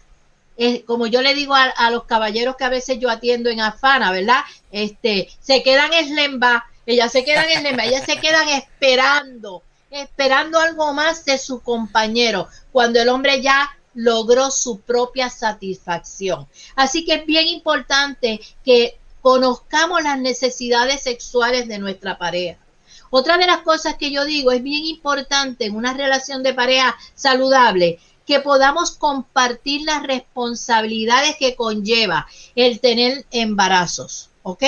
[0.57, 4.11] eh, como yo le digo a, los caballeros que a veces yo atiendo en Afana,
[4.11, 4.41] ¿verdad?
[4.71, 10.93] Este, se quedan en Lemba ellas se quedan el ellas se quedan esperando, esperando algo
[10.93, 16.47] más de su compañero, cuando el hombre ya logró su propia satisfacción.
[16.75, 22.59] Así que es bien importante que conozcamos las necesidades sexuales de nuestra pareja.
[23.09, 26.95] Otra de las cosas que yo digo es bien importante en una relación de pareja
[27.15, 34.63] saludable que podamos compartir las responsabilidades que conlleva el tener embarazos, ¿ok?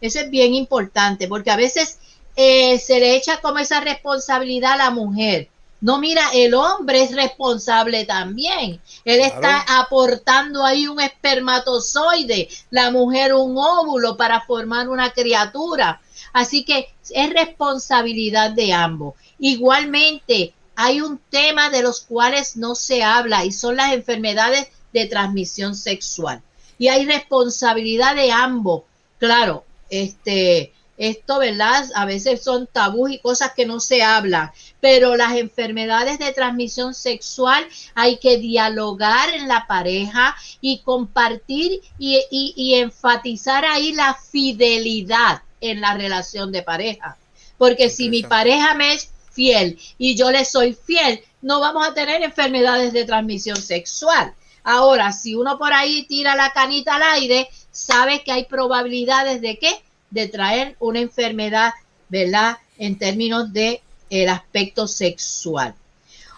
[0.00, 1.98] Eso es bien importante porque a veces
[2.34, 5.48] eh, se le echa como esa responsabilidad a la mujer.
[5.84, 8.80] No, mira, el hombre es responsable también.
[9.04, 16.00] Él está aportando ahí un espermatozoide, la mujer un óvulo para formar una criatura.
[16.32, 19.12] Así que es responsabilidad de ambos.
[19.38, 25.04] Igualmente, hay un tema de los cuales no se habla y son las enfermedades de
[25.04, 26.40] transmisión sexual.
[26.78, 28.84] Y hay responsabilidad de ambos.
[29.18, 31.84] Claro, este, esto, ¿verdad?
[31.94, 36.94] A veces son tabús y cosas que no se hablan, pero las enfermedades de transmisión
[36.94, 45.42] sexual hay que dialogar en la pareja y compartir y, y enfatizar ahí la fidelidad
[45.60, 47.16] en la relación de pareja.
[47.58, 51.94] Porque si mi pareja me es fiel y yo le soy fiel, no vamos a
[51.94, 54.34] tener enfermedades de transmisión sexual.
[54.62, 59.58] Ahora, si uno por ahí tira la canita al aire, sabe que hay probabilidades de
[59.58, 59.82] qué?
[60.14, 61.74] De traer una enfermedad,
[62.08, 62.58] ¿verdad?
[62.78, 65.74] En términos de el aspecto sexual.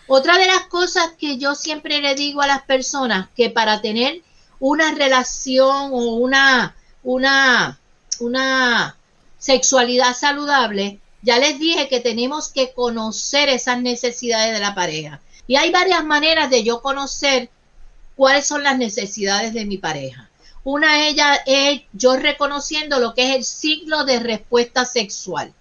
[0.09, 4.23] Otra de las cosas que yo siempre le digo a las personas que para tener
[4.61, 7.79] una relación o una, una,
[8.21, 8.97] una
[9.39, 15.21] sexualidad saludable, ya les dije que tenemos que conocer esas necesidades de la pareja.
[15.47, 17.51] Y hay varias maneras de yo conocer
[18.15, 20.26] cuáles son las necesidades de mi pareja.
[20.67, 25.55] Una de ellas es yo reconociendo lo que es el ciclo de respuesta sexual,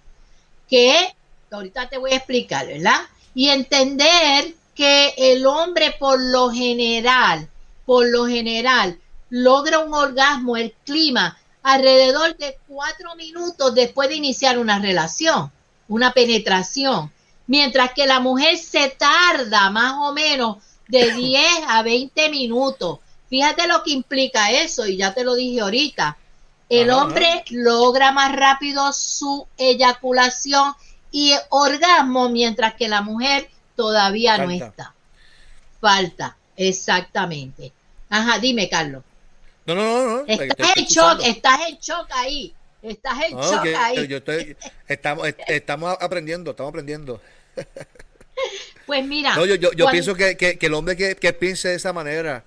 [0.68, 1.14] que
[1.48, 3.02] ahorita te voy a explicar, ¿verdad?
[3.32, 7.48] Y entender que el hombre por lo general,
[7.84, 8.98] por lo general,
[9.30, 15.52] logra un orgasmo, el clima, alrededor de cuatro minutos después de iniciar una relación,
[15.86, 17.12] una penetración,
[17.46, 20.56] mientras que la mujer se tarda más o menos
[20.88, 22.98] de 10 a 20 minutos.
[23.28, 26.16] Fíjate lo que implica eso, y ya te lo dije ahorita.
[26.68, 30.74] El hombre logra más rápido su eyaculación
[31.12, 34.94] y orgasmo, mientras que la mujer todavía no está.
[35.80, 37.72] Falta, exactamente.
[38.08, 39.02] Ajá, dime, Carlos.
[39.66, 40.24] No, no, no, no.
[40.26, 42.54] Estás en shock, estás en shock ahí.
[42.82, 44.06] Estás en shock ahí.
[44.06, 47.20] Yo estoy, estamos, estamos aprendiendo, estamos aprendiendo.
[48.86, 49.34] Pues mira.
[49.56, 52.44] yo, pienso que, el hombre que, piense de esa manera,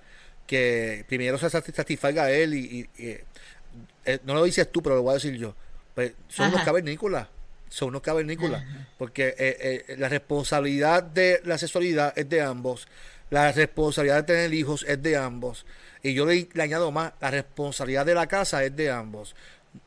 [0.50, 5.12] que primero se satisfaga a él y, eh, no lo dices tú, pero lo voy
[5.12, 5.54] a decir yo.
[5.94, 7.28] Pues son unos cavernícolas.
[7.68, 8.64] Son unos cavernícolas.
[8.98, 12.88] Porque eh, eh, la responsabilidad de la sexualidad es de ambos.
[13.30, 15.66] La responsabilidad de tener hijos es de ambos.
[16.02, 19.36] Y yo le, le añado más, la responsabilidad de la casa es de ambos.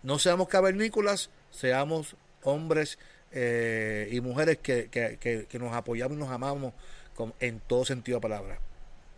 [0.02, 2.98] No seamos cavernícolas, seamos hombres
[3.34, 5.18] y mujeres que, que,
[5.50, 6.74] que, nos apoyamos y nos amamos
[7.16, 8.60] con, en todo sentido de palabra.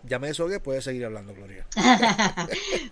[0.07, 1.65] Ya me que puede seguir hablando, Gloria.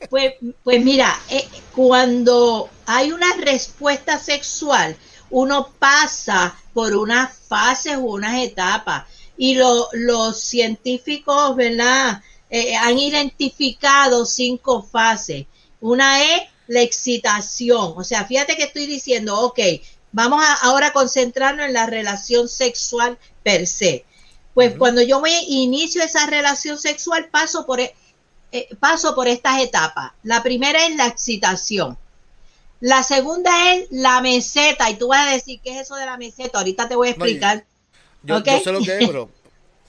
[0.10, 4.96] pues, pues mira, eh, cuando hay una respuesta sexual,
[5.30, 9.06] uno pasa por unas fases o unas etapas.
[9.38, 12.22] Y los científicos, ¿verdad?
[12.50, 15.46] Eh, han identificado cinco fases.
[15.82, 17.94] Una es la excitación.
[17.96, 19.60] O sea, fíjate que estoy diciendo, ok,
[20.14, 24.06] Vamos a ahora concentrarnos en la relación sexual per se.
[24.54, 27.96] Pues cuando yo me inicio esa relación sexual paso por, e,
[28.52, 30.12] eh, paso por estas etapas.
[30.24, 31.98] La primera es la excitación.
[32.80, 34.90] La segunda es la meseta.
[34.90, 36.60] Y tú vas a decir, ¿qué es eso de la meseta?
[36.60, 37.66] Ahorita te voy a explicar.
[38.24, 39.30] yo, sé lo que es, pero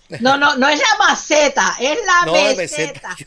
[0.21, 3.17] No, no, no es la maceta, es la meseta.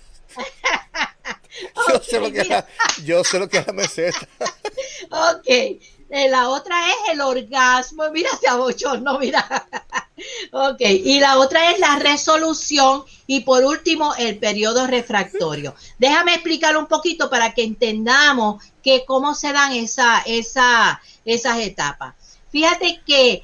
[1.89, 4.27] Yo, sé lo que es yo sé lo que es la meseta.
[5.09, 5.81] ok.
[6.09, 8.03] Eh, la otra es el orgasmo.
[8.13, 9.67] Mira, se no mira.
[10.51, 10.79] ok.
[10.79, 13.03] Y la otra es la resolución.
[13.27, 15.75] Y por último, el periodo refractorio.
[15.97, 22.15] Déjame explicar un poquito para que entendamos que cómo se dan esa, esa, esas etapas.
[22.51, 23.43] Fíjate que,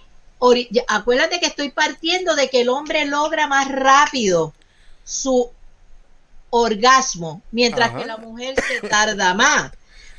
[0.88, 4.54] acuérdate que estoy partiendo de que el hombre logra más rápido
[5.04, 5.52] su
[6.50, 9.72] orgasmo, mientras que la mujer se tarda más.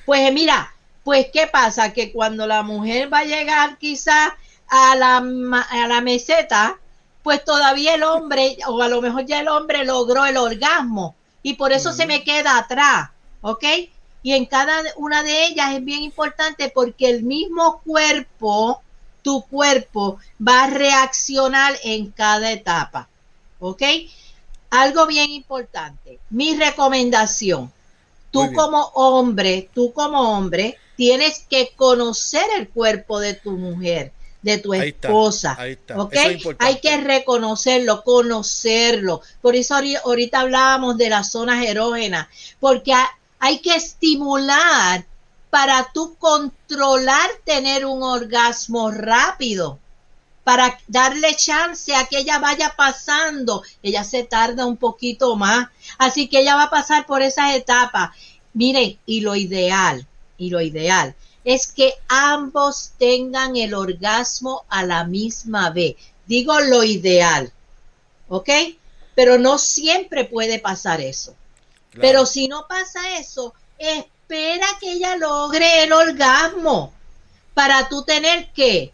[0.04, 0.73] Pues mira,
[1.04, 1.92] pues ¿qué pasa?
[1.92, 4.32] Que cuando la mujer va a llegar quizás
[4.68, 6.78] a la, a la meseta,
[7.22, 11.54] pues todavía el hombre, o a lo mejor ya el hombre logró el orgasmo y
[11.54, 13.10] por eso se me queda atrás,
[13.42, 13.64] ¿ok?
[14.22, 18.82] Y en cada una de ellas es bien importante porque el mismo cuerpo,
[19.22, 23.08] tu cuerpo, va a reaccionar en cada etapa,
[23.60, 23.82] ¿ok?
[24.74, 27.72] algo bien importante, mi recomendación,
[28.32, 34.58] tú como hombre, tú como hombre, tienes que conocer el cuerpo de tu mujer, de
[34.58, 35.56] tu esposa.
[36.58, 39.22] Hay que reconocerlo, conocerlo.
[39.40, 42.28] Por eso ahorita hablábamos de las zonas erógenas,
[42.60, 42.92] porque
[43.38, 45.04] hay que estimular
[45.50, 49.78] para tú controlar tener un orgasmo rápido
[50.44, 53.62] para darle chance a que ella vaya pasando.
[53.82, 58.10] Ella se tarda un poquito más, así que ella va a pasar por esas etapas.
[58.52, 60.06] Miren, y lo ideal,
[60.38, 65.96] y lo ideal es que ambos tengan el orgasmo a la misma vez.
[66.26, 67.52] Digo lo ideal,
[68.28, 68.48] ¿ok?
[69.14, 71.34] Pero no siempre puede pasar eso.
[71.92, 76.92] Pero si no pasa eso, espera que ella logre el orgasmo
[77.52, 78.92] para tú tener que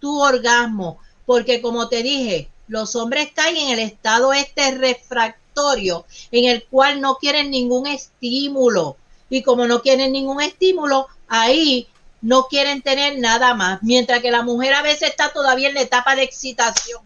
[0.00, 6.46] tu orgasmo, porque como te dije, los hombres caen en el estado este refractorio, en
[6.46, 8.96] el cual no quieren ningún estímulo.
[9.30, 11.88] Y como no quieren ningún estímulo, ahí
[12.20, 13.82] no quieren tener nada más.
[13.82, 17.02] Mientras que la mujer a veces está todavía en la etapa de excitación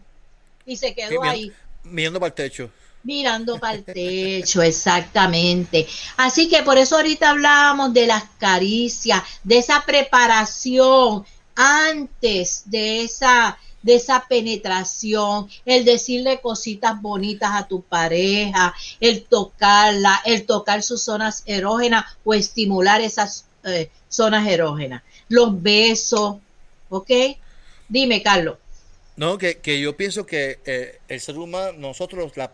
[0.65, 1.51] y se quedó ahí.
[1.83, 2.69] Mirando para el techo.
[3.03, 5.87] Mirando para el techo, exactamente.
[6.17, 13.57] Así que por eso ahorita hablábamos de las caricias, de esa preparación, antes de esa
[13.85, 21.03] de esa penetración, el decirle cositas bonitas a tu pareja, el tocarla, el tocar sus
[21.03, 25.03] zonas erógenas o estimular esas eh, zonas erógenas.
[25.29, 26.37] Los besos,
[26.89, 27.11] ¿ok?
[27.87, 28.57] Dime, Carlos.
[29.17, 32.51] No, que, yo pienso que eh, el ser humano, nosotros, la,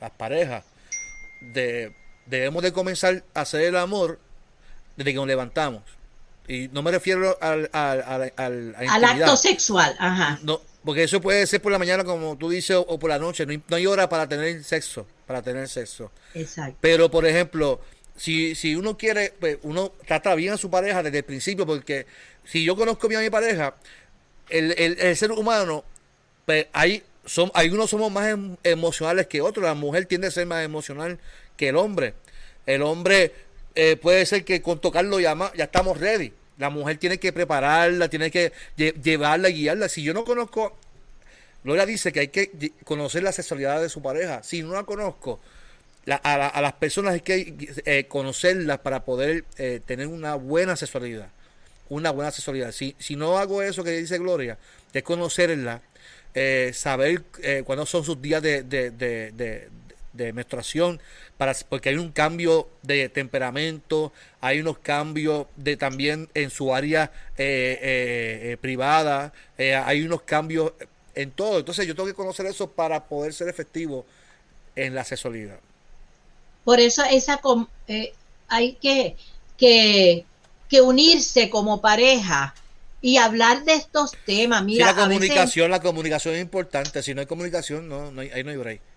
[0.00, 0.64] las parejas,
[1.54, 1.94] de,
[2.26, 4.18] debemos de comenzar a hacer el amor
[4.96, 5.84] desde que nos levantamos.
[6.48, 10.38] Y no me refiero al, al, al, acto sexual, ajá.
[10.42, 13.46] No, porque eso puede ser por la mañana, como tú dices, o, por la noche.
[13.46, 16.10] No hay, hora para tener sexo, para tener sexo.
[16.34, 16.76] Exacto.
[16.80, 17.80] Pero, por ejemplo,
[18.16, 22.06] si, si uno quiere, pues uno trata bien a su pareja desde el principio, porque
[22.44, 23.74] si yo conozco bien a mi pareja,
[24.48, 25.84] el, el, ser humano,
[26.46, 29.64] pues hay, son, algunos somos más em, emocionales que otros.
[29.64, 31.18] La mujer tiende a ser más emocional
[31.56, 32.14] que el hombre.
[32.66, 33.32] El hombre
[33.74, 36.32] eh, puede ser que con tocarlo ya, ya estamos ready.
[36.58, 39.88] La mujer tiene que prepararla, tiene que llevarla, guiarla.
[39.88, 40.76] Si yo no conozco,
[41.64, 44.42] Gloria dice que hay que conocer la sexualidad de su pareja.
[44.42, 45.40] Si no la conozco,
[46.06, 47.54] a, las personas hay que
[47.84, 51.28] eh, conocerlas para poder eh, tener una buena sexualidad.
[51.88, 52.72] Una buena sexualidad.
[52.72, 54.58] Si, si no hago eso que dice Gloria,
[54.92, 55.82] de conocerla,
[56.34, 57.22] eh, saber
[57.64, 59.68] cuándo son sus días de, de
[60.12, 61.00] menstruación,
[61.36, 67.12] para, porque hay un cambio de temperamento, hay unos cambios de también en su área
[67.38, 70.72] eh, eh, eh, privada, hay unos cambios
[71.14, 71.58] en todo.
[71.58, 74.04] Entonces yo tengo que conocer eso para poder ser efectivo
[74.74, 75.58] en la sexualidad.
[76.64, 77.40] Por eso esa
[78.48, 79.16] hay que,
[79.56, 80.24] que,
[80.68, 82.54] que, unirse como pareja
[83.00, 84.62] y hablar de estos temas.
[84.64, 87.02] Mira, la comunicación, la comunicación es importante.
[87.02, 88.89] Si no hay comunicación, no, no hay, ahí no hay break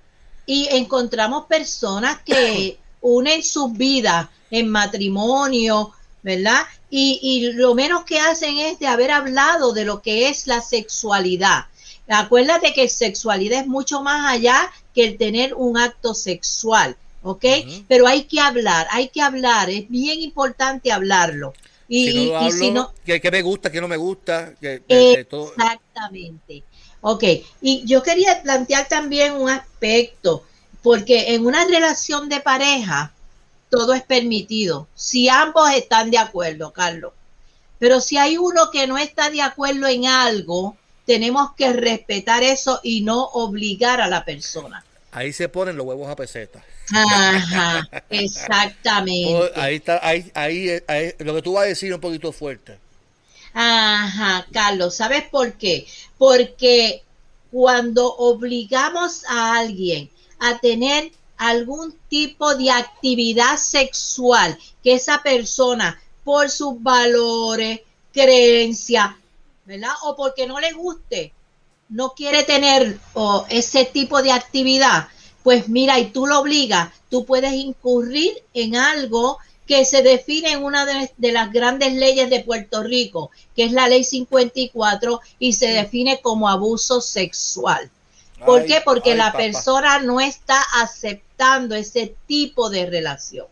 [0.45, 5.91] y encontramos personas que unen sus vidas en matrimonio,
[6.21, 6.61] ¿verdad?
[6.89, 10.61] Y, y, lo menos que hacen es de haber hablado de lo que es la
[10.61, 11.65] sexualidad.
[12.07, 17.45] Acuérdate que sexualidad es mucho más allá que el tener un acto sexual, ¿ok?
[17.87, 21.53] Pero hay que hablar, hay que hablar, es bien importante hablarlo.
[21.87, 24.53] Y si no, que, me gusta, que no me gusta.
[24.59, 26.63] Que, exactamente.
[27.05, 27.23] Ok,
[27.61, 30.43] y yo quería plantear también un aspecto,
[30.81, 33.11] porque en una relación de pareja
[33.69, 37.11] todo es permitido, si ambos están de acuerdo, Carlos.
[37.77, 42.79] Pero si hay uno que no está de acuerdo en algo, tenemos que respetar eso
[42.83, 44.85] y no obligar a la persona.
[45.11, 46.63] Ahí se ponen los huevos a peseta.
[46.89, 49.51] Ajá, exactamente.
[49.59, 52.79] ahí está, ahí, ahí, lo que tú vas a decir un poquito fuerte.
[53.53, 55.85] Ajá, Carlos, ¿sabes por qué?
[56.25, 57.03] Porque
[57.51, 60.09] cuando obligamos a alguien
[60.39, 67.81] a tener algún tipo de actividad sexual que esa persona por sus valores,
[68.13, 69.11] creencias,
[69.65, 69.91] ¿verdad?
[70.03, 71.33] O porque no le guste,
[71.89, 72.97] no quiere tener
[73.49, 75.09] ese tipo de actividad,
[75.43, 80.63] pues mira, y tú lo obligas, tú puedes incurrir en algo que se define en
[80.63, 85.67] una de, las grandes leyes de Puerto Rico, que es la ley 54 y se
[85.67, 87.89] define como abuso sexual.
[88.45, 88.81] ¿Por qué?
[88.83, 93.47] Porque la persona no está aceptando ese tipo de relación.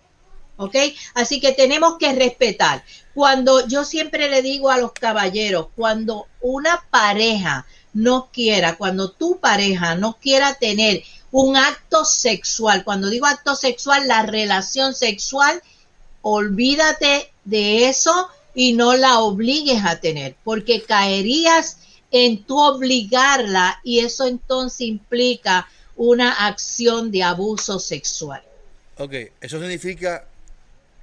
[0.58, 0.76] ¿Ok?
[1.14, 2.84] Así que tenemos que respetar.
[3.14, 9.40] Cuando yo siempre le digo a los caballeros, cuando una pareja no quiera, cuando tu
[9.40, 15.62] pareja no quiera tener un acto sexual, cuando digo acto sexual, la relación sexual,
[16.22, 21.78] olvídate de eso y no la obligues a tener, porque caerías
[22.12, 28.44] en tu obligarla y eso entonces implica una acción de abuso sexual.
[28.98, 30.26] Ok, eso significa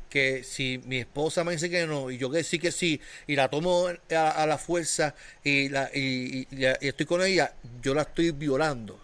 [0.08, 3.36] que si mi esposa me dice que no y yo que sí que sí y
[3.36, 5.14] la tomo a, la fuerza
[5.44, 6.46] y, la, y,
[6.80, 7.52] estoy con ella,
[7.82, 8.98] yo la estoy violando.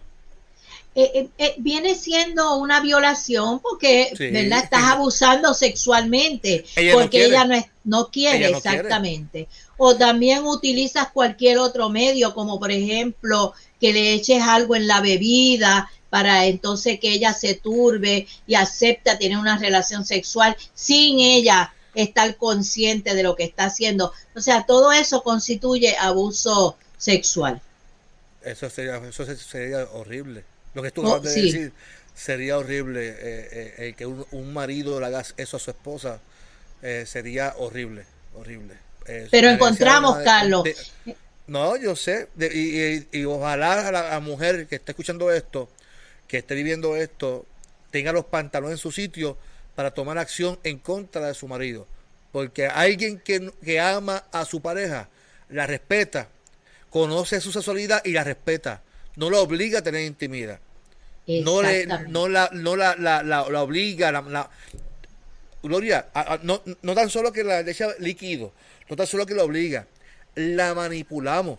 [0.97, 4.63] Eh, eh, eh, viene siendo una violación porque ¿verdad?
[4.63, 9.49] estás abusando sexualmente porque ella no, es, no quiere exactamente.
[9.77, 15.01] O también utilizas cualquier otro medio como por ejemplo que le eches algo en la
[15.01, 21.75] bebida para entonces que ella se turbe y acepta tener una relación sexual sin ella
[21.97, 24.13] estar consciente de lo que está haciendo.
[24.37, 27.61] O sea, todo eso constituye abuso sexual.
[28.45, 30.45] Eso sería, eso sería horrible.
[30.75, 31.73] Lo que tú acabas de decir
[32.15, 33.09] sería horrible.
[33.09, 36.21] Eh, eh, que un, marido le haga eso a su esposa
[36.83, 38.05] eh, sería horrible,
[38.35, 38.75] horrible.
[39.31, 40.65] Pero encontramos, Carlos.
[41.47, 42.29] no, yo sé.
[42.39, 45.69] y, ojalá la mujer que está escuchando esto
[46.35, 47.47] que esté viviendo esto
[47.91, 49.37] tenga los pantalones en su sitio
[49.75, 51.87] para tomar acción en contra de su marido.
[52.33, 55.09] Porque alguien que, que ama a su pareja,
[55.49, 56.29] la respeta,
[56.91, 58.83] conoce su sexualidad y la respeta.
[59.17, 60.59] No la obliga a tener intimidad.
[61.27, 64.13] No, le, no, la, no la, la, la, obliga.
[64.13, 64.51] La,
[65.63, 66.09] Gloria,
[66.43, 68.53] no, no tan solo que la deja líquido,
[68.91, 69.87] no tan solo que la obliga,
[70.35, 71.59] la manipulamos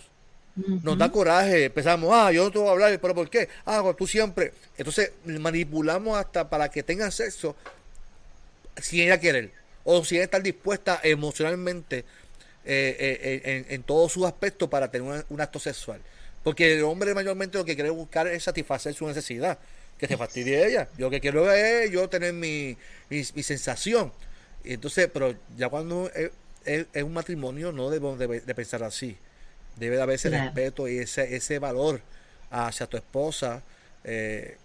[0.55, 3.49] nos da coraje, empezamos, ah, yo no te voy a hablar, pero ¿por qué?
[3.65, 4.53] Ah, pues tú siempre.
[4.77, 7.55] Entonces manipulamos hasta para que tengan sexo
[8.77, 9.51] si ella quiere,
[9.83, 12.05] o si ella está dispuesta emocionalmente
[12.63, 15.99] eh, eh, en, todos sus aspectos para tener un, acto sexual.
[16.45, 19.57] Porque el hombre mayormente lo que quiere buscar es satisfacer su necesidad,
[19.97, 20.87] que se fastidie ella.
[20.95, 22.77] Yo lo que quiero es yo tener mi,
[23.09, 24.13] mi, sensación.
[24.63, 29.17] Y entonces, pero ya cuando es, un matrimonio no debemos de pensar así.
[29.75, 31.99] Debe de haber ese respeto y ese, ese valor
[32.51, 33.63] hacia tu esposa.
[34.03, 34.55] Eh,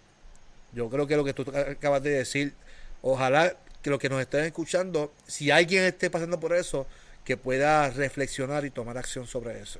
[0.73, 2.53] yo creo que lo que tú acabas de decir,
[3.01, 6.85] ojalá que los que nos estén escuchando, si alguien esté pasando por eso,
[7.25, 9.79] que pueda reflexionar y tomar acción sobre eso.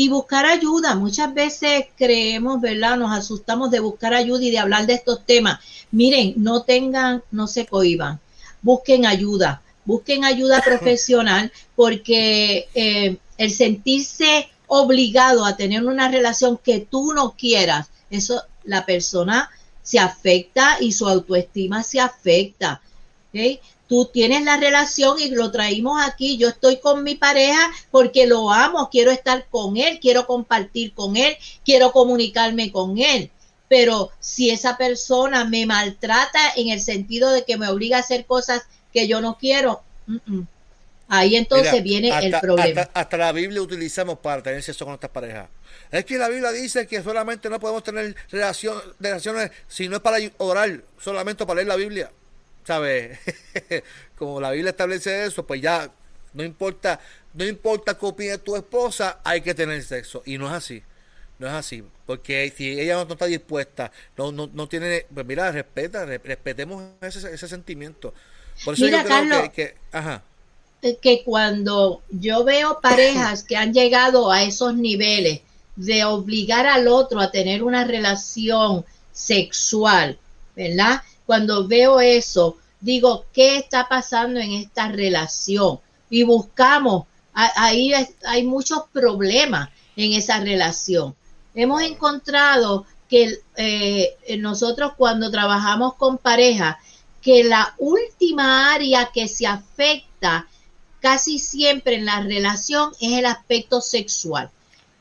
[0.00, 0.94] Y buscar ayuda.
[0.94, 2.96] Muchas veces creemos, ¿verdad?
[2.96, 5.58] Nos asustamos de buscar ayuda y de hablar de estos temas.
[5.90, 8.20] Miren, no tengan, no se cohiban.
[8.62, 9.60] Busquen ayuda.
[9.84, 17.34] Busquen ayuda profesional porque eh, el sentirse obligado a tener una relación que tú no
[17.36, 19.50] quieras, eso la persona
[19.82, 22.82] se afecta y su autoestima se afecta.
[23.88, 26.36] Tú tienes la relación y lo traímos aquí.
[26.36, 31.16] Yo estoy con mi pareja porque lo amo, quiero estar con él, quiero compartir con
[31.16, 33.30] él, quiero comunicarme con él.
[33.68, 38.26] Pero si esa persona me maltrata en el sentido de que me obliga a hacer
[38.26, 38.62] cosas
[38.92, 39.82] que yo no quiero,
[41.08, 42.88] Ahí entonces viene el problema.
[42.92, 45.48] Hasta, la Biblia utilizamos para tener sexo con nuestras parejas.
[45.90, 50.02] Es que la Biblia dice que solamente no podemos tener relación, relaciones si no es
[50.02, 52.10] para orar, solamente para leer la Biblia.
[52.68, 53.18] ¿Sabes?
[54.18, 55.90] Como la Biblia establece eso, pues ya
[56.34, 57.00] no importa,
[57.32, 60.22] no importa qué opine tu esposa, hay que tener sexo.
[60.26, 60.82] Y no es así.
[61.38, 61.82] No es así.
[62.04, 67.32] Porque si ella no, está dispuesta, no, no, no tiene, pues mira, respeta, respetemos ese,
[67.32, 68.12] ese sentimiento.
[68.66, 70.22] Por eso yo creo que, ajá
[71.00, 75.40] que cuando yo veo parejas que han llegado a esos niveles
[75.74, 80.18] de obligar al otro a tener una relación sexual,
[80.54, 81.02] ¿verdad?
[81.28, 85.78] Cuando veo eso, digo, ¿qué está pasando en esta relación?
[86.08, 87.04] Y buscamos,
[87.34, 87.92] ahí
[88.24, 89.68] hay muchos problemas.
[89.94, 91.14] en esa relación.
[91.54, 96.78] Hemos encontrado que eh, nosotros cuando trabajamos con pareja,
[97.20, 100.46] que la última área que se afecta
[101.00, 104.50] casi siempre en la relación es el aspecto sexual.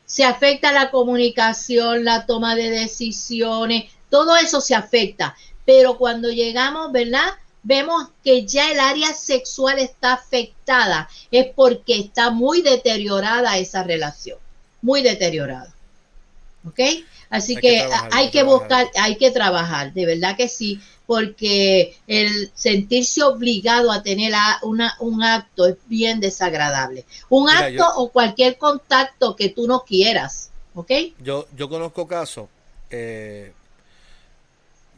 [0.05, 5.35] Se afecta la comunicación, la toma de decisiones, todo eso se afecta.
[5.67, 7.27] Pero cuando llegamos, ¿verdad?
[7.61, 14.37] Vemos que ya el área sexual está afectada, es porque está muy deteriorada esa relación,
[14.81, 15.73] muy deteriorada.
[16.65, 16.79] ¿Ok?
[17.29, 23.23] Así que, hay que buscar, hay que trabajar, de verdad que sí porque el sentirse
[23.23, 27.05] obligado a tener una, un acto es bien desagradable.
[27.29, 30.91] Un acto o cualquier contacto que tú no quieras, ¿ok?
[31.19, 32.49] Yo, yo conozco casos
[32.89, 33.53] eh,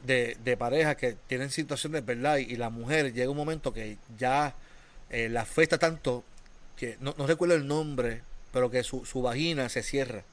[0.06, 2.38] de, de parejas que tienen situaciones, ¿verdad?
[2.38, 4.54] Y, la mujer llega un momento que ya
[5.10, 6.24] eh, la afecta tanto
[6.76, 8.22] que no, no recuerdo el nombre,
[8.52, 10.24] pero que su, su vagina se cierra.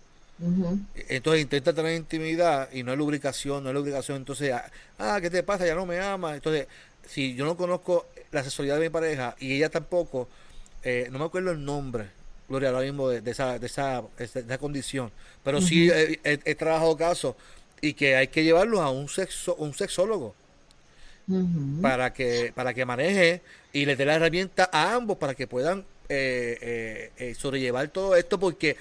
[1.09, 4.19] Entonces intenta tener intimidad y no hay lubricación, no hay lubricación.
[4.19, 5.67] Entonces, ah, ah, ¿qué te pasa?
[5.67, 6.35] Ya no me ama.
[6.35, 6.67] Entonces,
[7.09, 10.29] si yo no conozco la sexualidad de mi pareja y ella tampoco,
[10.83, 12.11] eh, no me acuerdo el nombre,
[12.49, 15.11] Gloria, ahora mismo de, esa, de, esa, esa condición.
[15.43, 17.35] Pero sí he, trabajado casos
[17.81, 20.35] y que hay que llevarlos a un sexo, un sexólogo.
[21.83, 25.85] para que para que maneje y le dé la herramienta a ambos para que puedan
[26.09, 28.77] eh, eh, sobrellevar todo esto porque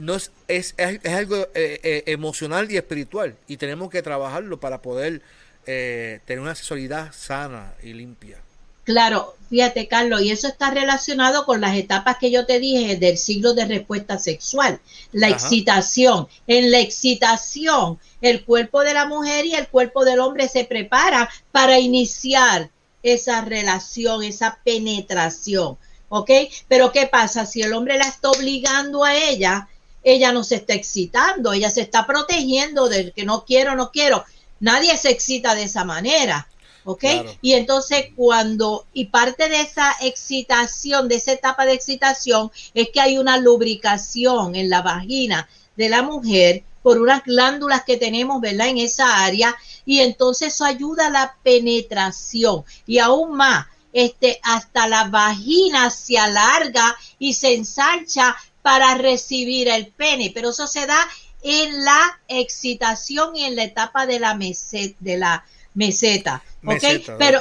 [0.00, 4.82] no es, es, es, algo eh, eh, emocional y espiritual y tenemos que trabajarlo para
[4.82, 5.22] poder
[5.66, 8.38] eh, tener una sexualidad sana y limpia.
[8.84, 13.16] Claro, fíjate Carlos, y eso está relacionado con las etapas que yo te dije del
[13.16, 14.80] ciclo de respuesta sexual,
[15.12, 16.28] la excitación.
[16.46, 21.30] En la excitación, el cuerpo de la mujer y el cuerpo del hombre se prepara
[21.50, 22.70] para iniciar
[23.02, 25.78] esa relación, esa penetración.
[26.10, 26.30] ¿Ok?
[26.68, 27.46] Pero ¿qué pasa?
[27.46, 29.68] Si el hombre la está obligando a ella,
[30.02, 34.24] ella no se está excitando, ella se está protegiendo del que no quiero, no quiero.
[34.60, 36.48] Nadie se excita de esa manera.
[36.84, 37.04] ¿Ok?
[37.42, 43.00] Y entonces cuando, y parte de esa excitación, de esa etapa de excitación, es que
[43.00, 48.68] hay una lubricación en la vagina de la mujer por unas glándulas que tenemos, ¿verdad?
[48.68, 49.56] En esa área,
[49.86, 52.64] y entonces eso ayuda a la penetración.
[52.86, 59.88] Y aún más, este, hasta la vagina se alarga y se ensancha para recibir el
[59.88, 60.98] pene, pero eso se da
[61.42, 65.44] en la excitación y en la etapa de la meseta, de la
[65.74, 66.42] meseta,
[67.18, 67.40] pero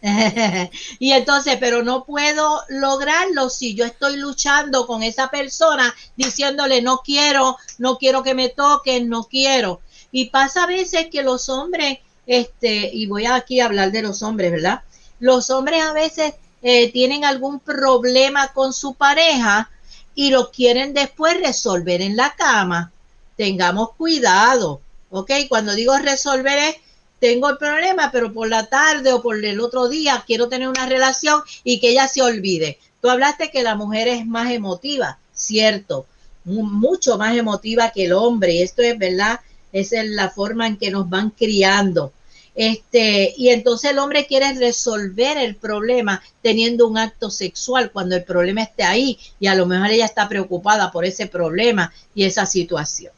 [0.98, 6.98] y entonces, pero no puedo lograrlo si yo estoy luchando con esa persona diciéndole no
[6.98, 9.80] quiero, no quiero que me toquen, no quiero.
[10.12, 14.22] Y pasa a veces que los hombres, este, y voy aquí a hablar de los
[14.22, 14.82] hombres, ¿verdad?
[15.18, 19.70] Los hombres a veces eh, tienen algún problema con su pareja
[20.14, 22.92] y lo quieren después resolver en la cama.
[23.36, 24.80] Tengamos cuidado,
[25.10, 25.30] ¿ok?
[25.48, 26.76] Cuando digo resolver es,
[27.20, 30.86] tengo el problema, pero por la tarde o por el otro día quiero tener una
[30.86, 32.78] relación y que ella se olvide.
[33.00, 36.06] Tú hablaste que la mujer es más emotiva, cierto,
[36.44, 39.40] mucho más emotiva que el hombre, y esto es verdad,
[39.72, 42.12] esa es la forma en que nos van criando.
[42.54, 48.24] Este, y entonces el hombre quiere resolver el problema teniendo un acto sexual cuando el
[48.24, 52.46] problema esté ahí y a lo mejor ella está preocupada por ese problema y esa
[52.46, 53.12] situación.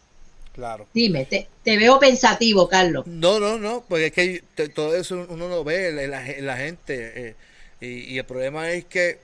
[0.61, 0.87] Claro.
[0.93, 3.07] Dime, te, veo pensativo, Carlos.
[3.07, 7.35] No, no, no, porque es que todo eso uno lo ve en la, gente eh,
[7.81, 9.21] y, el problema es que,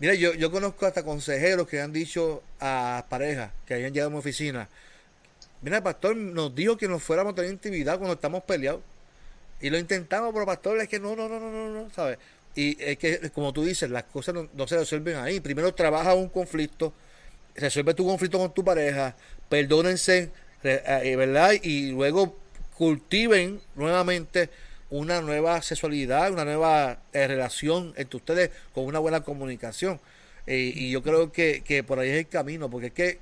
[0.00, 4.12] mira, yo, yo conozco hasta consejeros que han dicho a parejas que hayan llegado a
[4.14, 4.68] mi oficina,
[5.60, 8.80] mira, el pastor nos dijo que nos fuéramos a tener intimidad cuando estamos peleados.
[9.60, 12.18] Y lo intentamos, pero pastor, es que no, no, no, no, no, no, ¿sabes?
[12.56, 15.38] Y es que, como tú dices, las cosas no, se resuelven ahí.
[15.38, 16.92] Primero trabaja un conflicto,
[17.54, 19.14] resuelve tu conflicto con tu pareja,
[19.48, 20.30] perdónense,
[20.62, 21.52] ¿verdad?
[21.62, 22.36] Y luego
[22.76, 24.50] cultiven nuevamente
[24.90, 30.00] una nueva sexualidad, una nueva eh, relación entre ustedes con una buena comunicación.
[30.46, 33.18] Eh, y yo creo que, que, por ahí es el camino, porque es que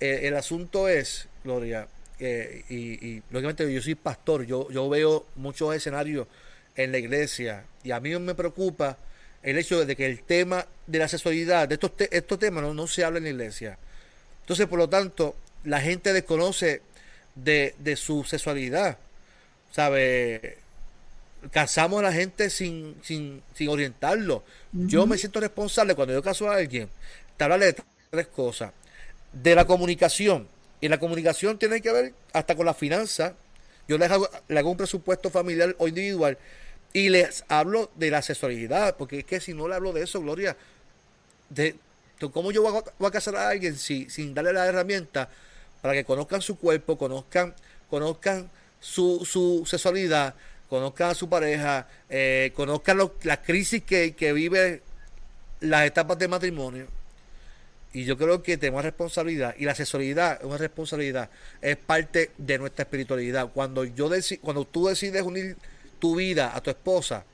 [0.00, 1.88] el asunto es, Gloria,
[2.20, 6.26] eh, y, lógicamente yo soy pastor, yo, yo veo muchos escenarios
[6.74, 8.96] en la iglesia y a mí me preocupa
[9.42, 13.04] el hecho de que el tema de la sexualidad, de estos, estos temas no, se
[13.04, 13.78] habla en la iglesia.
[14.40, 15.36] Entonces, por lo tanto,
[15.68, 16.82] la gente desconoce
[17.34, 18.98] de, su sexualidad.
[19.70, 20.58] ¿Sabe?
[21.52, 24.42] Casamos a la gente sin, sin, sin orientarlo.
[24.72, 26.88] Yo me siento responsable cuando yo caso a alguien,
[27.38, 27.76] de hablarle de
[28.10, 28.72] tres cosas.
[29.32, 30.48] De la comunicación,
[30.80, 33.34] y la comunicación tiene que ver hasta con la finanza.
[33.88, 36.38] Yo les hago, le hago un presupuesto familiar o individual
[36.92, 40.20] y les hablo de la sexualidad, porque es que si no le hablo de eso,
[40.20, 40.56] Gloria,
[41.50, 41.76] de,
[42.32, 45.28] ¿cómo yo voy a, casar a alguien si, sin darle la herramienta
[45.80, 47.54] para que conozcan su cuerpo, conozcan,
[47.90, 48.50] conozcan
[48.80, 50.34] su, su sexualidad,
[50.68, 54.82] conozcan a su pareja, eh, conozcan la crisis que, que vive
[55.60, 56.86] las etapas de matrimonio?
[57.92, 59.54] Y yo creo que tenemos responsabilidad.
[59.58, 61.30] Y la sexualidad es una responsabilidad.
[61.62, 63.50] Es parte de nuestra espiritualidad.
[63.52, 64.10] Cuando, yo
[64.42, 65.56] cuando tú decides unir
[65.98, 67.24] tu vida a tu esposa,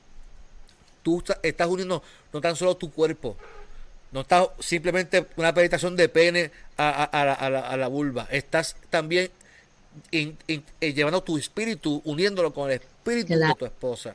[1.03, 3.37] tú estás uniendo no tan solo tu cuerpo,
[4.15, 9.29] no estás simplemente una penetración de pene a, la, vulva, estás también
[10.13, 14.15] eh, llevando tu espíritu, uniéndolo con el espíritu de tu esposa.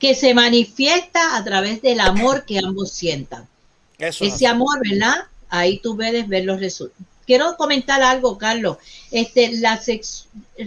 [0.00, 3.46] Que se manifiesta a través del amor que ambos sientan.
[3.96, 5.28] Ese amor, ¿verdad?
[5.48, 7.06] Ahí tú puedes ver los resultados.
[7.24, 8.78] Quiero comentar algo, Carlos.
[9.12, 9.80] Este, la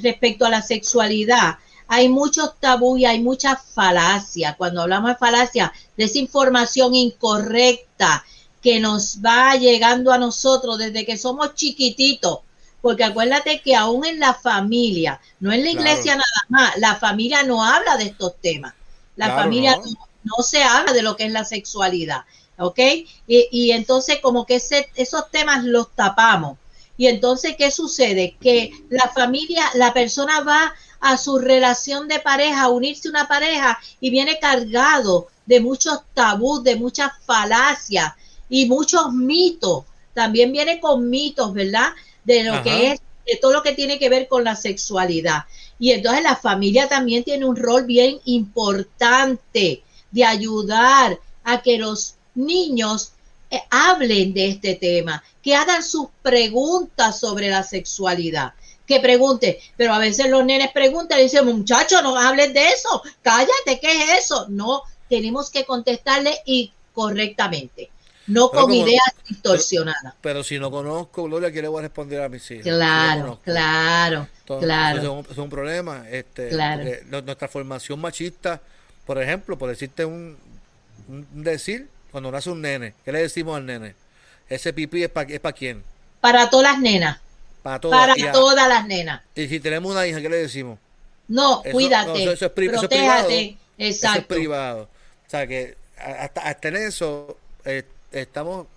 [0.02, 1.58] respecto a la sexualidad,
[1.90, 4.56] hay muchos tabú y hay mucha falacia.
[4.58, 8.24] Cuando hablamos de falacia, desinformación incorrecta
[8.62, 12.40] que nos va llegando a nosotros desde que somos chiquititos.
[12.82, 17.44] Porque acuérdate que aún en la familia, no en la iglesia nada más, la familia
[17.44, 18.74] no habla de estos temas.
[19.16, 19.80] La familia
[20.24, 20.44] no.
[20.44, 22.22] se habla de lo que es la sexualidad.
[22.58, 22.80] ¿Ok?
[23.28, 26.58] Y, y entonces como que ese, esos temas los tapamos.
[26.98, 28.36] Y entonces, ¿qué sucede?
[28.40, 33.80] Que la familia, la persona va a su relación de pareja, unirse a una pareja
[34.00, 38.14] y viene cargado de muchos tabús, de muchas falacias
[38.52, 39.86] y muchos mitos.
[40.14, 41.94] También viene con mitos, ¿verdad?
[42.24, 45.46] De lo que es, de todo lo que tiene que ver con la sexualidad.
[45.80, 49.82] Y entonces la familia también tiene un rol bien importante
[50.12, 53.14] de ayudar a que los niños
[53.50, 58.54] eh, hablen de este tema, que hagan sus preguntas sobre la sexualidad
[58.86, 63.02] que pregunte, pero a veces los nenes preguntan y dicen, muchacho, no hables de eso,
[63.22, 64.48] cállate, ¿qué es eso?
[64.50, 67.90] No, tenemos que contestarle y correctamente,
[68.32, 70.14] no con ideas distorsionadas.
[70.22, 72.64] Pero, si no conozco, Gloria, ¿qué le voy a responder a mis hijos?
[72.64, 75.24] Claro, claro, claro.
[75.30, 76.10] es, un, problema.
[76.10, 76.52] Este,
[77.10, 78.62] nuestra formación machista,
[79.06, 80.38] por ejemplo, por decirte un,
[81.34, 83.96] decir, cuando nace un nene, ¿qué le decimos al nene?
[84.50, 85.84] Ese pipí es para es para quién?
[86.20, 87.20] Para todas las nenas.
[87.64, 89.22] Para, todas, todas las nenas.
[89.36, 90.80] Y si tenemos una hija, ¿qué le decimos?
[91.28, 92.24] No, cuídate.
[92.32, 92.88] eso, es privado.
[92.90, 93.56] Exacto.
[93.78, 94.90] Eso es privado.
[95.28, 98.68] O sea que hasta, hasta en eso eh, estamos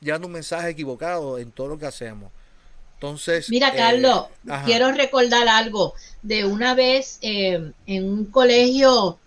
[0.00, 2.30] llevando un mensaje equivocado en todo lo que hacemos.
[2.94, 3.50] Entonces.
[3.50, 4.26] Mira, eh, Carlos,
[4.64, 9.18] quiero recordar algo de una vez eh, en un colegio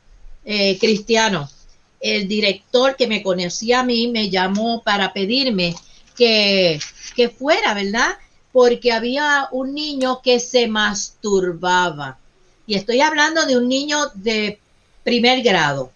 [0.80, 1.50] cristiano.
[2.00, 5.76] El director que me conocía a mí me llamó para pedirme
[6.16, 6.80] que,
[7.16, 8.18] que fuera, ¿verdad?
[8.58, 12.18] porque había un niño que se masturbaba.
[12.66, 14.60] Y estoy hablando de un niño de
[15.04, 15.92] primer grado.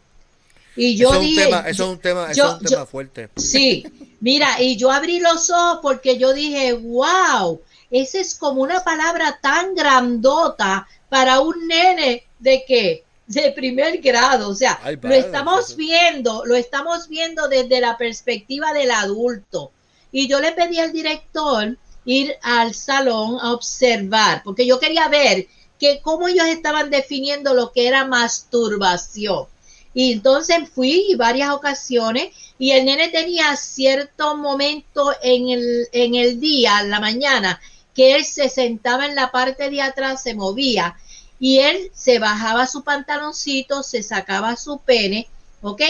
[0.76, 2.86] Y yo eso dije, es un tema, eso es un tema, eso es un tema
[2.86, 3.30] fuerte.
[3.36, 3.86] Sí,
[4.20, 9.40] mira, y yo abrí los ojos porque yo dije, wow, esa es como una palabra
[9.42, 13.04] tan grandota para un nene de qué?
[13.28, 14.50] De primer grado.
[14.50, 19.72] O sea, lo estamos viendo, lo estamos viendo desde la perspectiva del adulto.
[20.12, 25.48] Y yo le pedí al director ir al salón a observar, porque yo quería ver
[25.80, 29.46] que cómo ellos estaban definiendo lo que era masturbación.
[29.94, 36.40] Y entonces fui varias ocasiones y el nene tenía cierto momento en el, en el
[36.40, 37.60] día, en la mañana,
[37.94, 40.96] que él se sentaba en la parte de atrás, se movía
[41.40, 45.28] y él se bajaba su pantaloncito, se sacaba su pene,
[45.62, 45.82] ¿ok?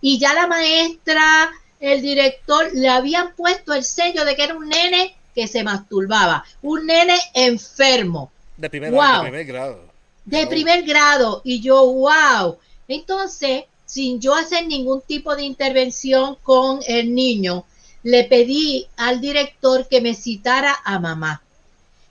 [0.00, 1.50] Y ya la maestra,
[1.80, 6.44] el director, le habían puesto el sello de que era un nene que se masturbaba.
[6.62, 8.30] Un nene enfermo.
[8.56, 9.80] De primer, grado.
[10.24, 11.40] De primer grado.
[11.44, 12.58] Y yo, wow.
[12.88, 17.64] Entonces, sin yo hacer ningún tipo de intervención con el niño,
[18.02, 21.42] le pedí al director que me citara a mamá.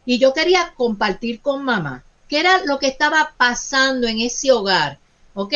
[0.05, 4.99] Y yo quería compartir con mamá qué era lo que estaba pasando en ese hogar.
[5.33, 5.53] ¿Ok?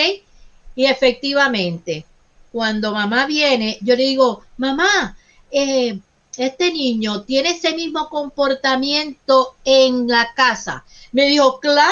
[0.75, 2.05] Y efectivamente,
[2.51, 5.17] cuando mamá viene, yo le digo, mamá,
[5.51, 5.99] eh,
[6.37, 10.85] este niño tiene ese mismo comportamiento en la casa.
[11.11, 11.91] Me dijo, claro,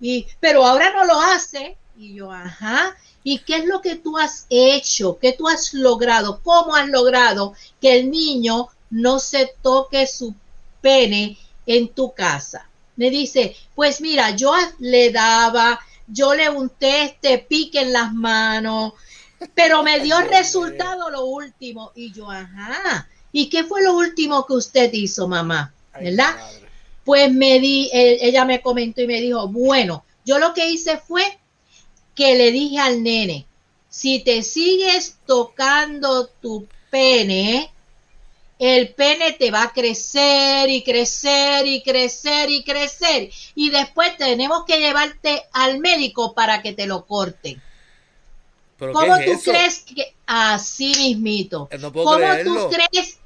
[0.00, 1.76] y, pero ahora no lo hace.
[2.00, 2.96] Y yo, ajá.
[3.24, 5.18] ¿Y qué es lo que tú has hecho?
[5.20, 6.40] ¿Qué tú has logrado?
[6.44, 10.32] ¿Cómo has logrado que el niño no se toque su
[10.80, 11.36] pene
[11.66, 12.68] en tu casa?
[12.94, 18.92] Me dice, pues mira, yo le daba, yo le unté este pique en las manos,
[19.54, 21.90] pero me dio resultado lo último.
[21.96, 23.08] Y yo, ajá.
[23.32, 25.74] ¿Y qué fue lo último que usted hizo, mamá?
[26.00, 26.36] ¿Verdad?
[27.04, 31.24] Pues me di, ella me comentó y me dijo, bueno, yo lo que hice fue
[32.18, 33.46] que le dije al nene,
[33.88, 37.70] si te sigues tocando tu pene,
[38.58, 43.30] el pene te va a crecer y crecer y crecer y crecer.
[43.54, 47.62] Y después tenemos que llevarte al médico para que te lo corten.
[48.78, 51.68] ¿Cómo tú crees que así mismito?
[51.70, 53.18] Eh, ¿Cómo tú crees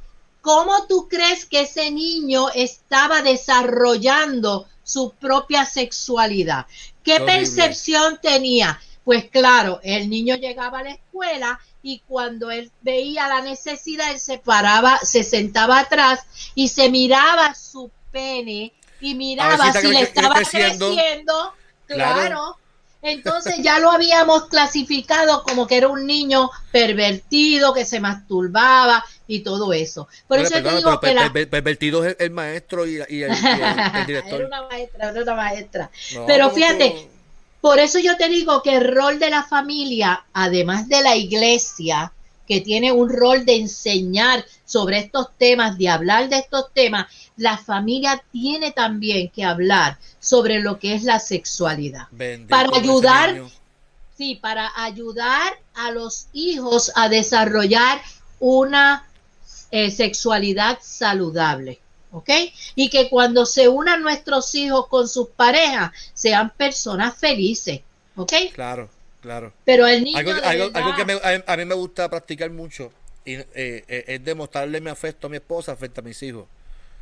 [0.42, 6.66] cómo tú crees que ese niño estaba desarrollando su propia sexualidad?
[7.02, 8.80] ¿Qué percepción tenía?
[9.04, 14.20] Pues claro, el niño llegaba a la escuela y cuando él veía la necesidad, él
[14.20, 16.20] se paraba, se sentaba atrás
[16.54, 21.54] y se miraba su pene y miraba si, le estaba creciendo.
[21.86, 22.56] claro.
[23.04, 29.40] Entonces ya lo habíamos clasificado como que era un niño pervertido, que se masturbaba y
[29.40, 30.08] todo eso.
[30.28, 31.32] Por eso te digo que la...
[31.32, 33.32] pervertido es el, maestro y, el,
[34.06, 34.34] director.
[34.40, 35.90] era una maestra, era una maestra.
[36.26, 37.08] pero fíjate,
[37.62, 42.12] por eso yo te digo que el rol de la familia, además de la iglesia,
[42.46, 47.06] que tiene un rol de enseñar sobre estos temas, de hablar de estos temas,
[47.36, 52.08] la familia tiene también que hablar sobre lo que es la sexualidad.
[52.48, 53.40] para ayudar,
[54.18, 58.02] sí, para ayudar a los hijos a desarrollar
[58.40, 59.06] una
[59.72, 61.80] eh, sexualidad saludable.
[62.12, 62.30] ¿ok?
[62.74, 67.80] Y que cuando se unan nuestros hijos con sus parejas, sean personas felices,
[68.14, 68.32] ¿ok?
[68.52, 68.88] Claro,
[69.20, 69.52] claro.
[69.64, 70.18] Pero el niño...
[70.18, 70.34] Algo,
[70.94, 72.92] que a, mí me gusta practicar mucho
[73.24, 76.46] y, eh, eh, es demostrarle mi afecto a mi esposa frente a mis hijos.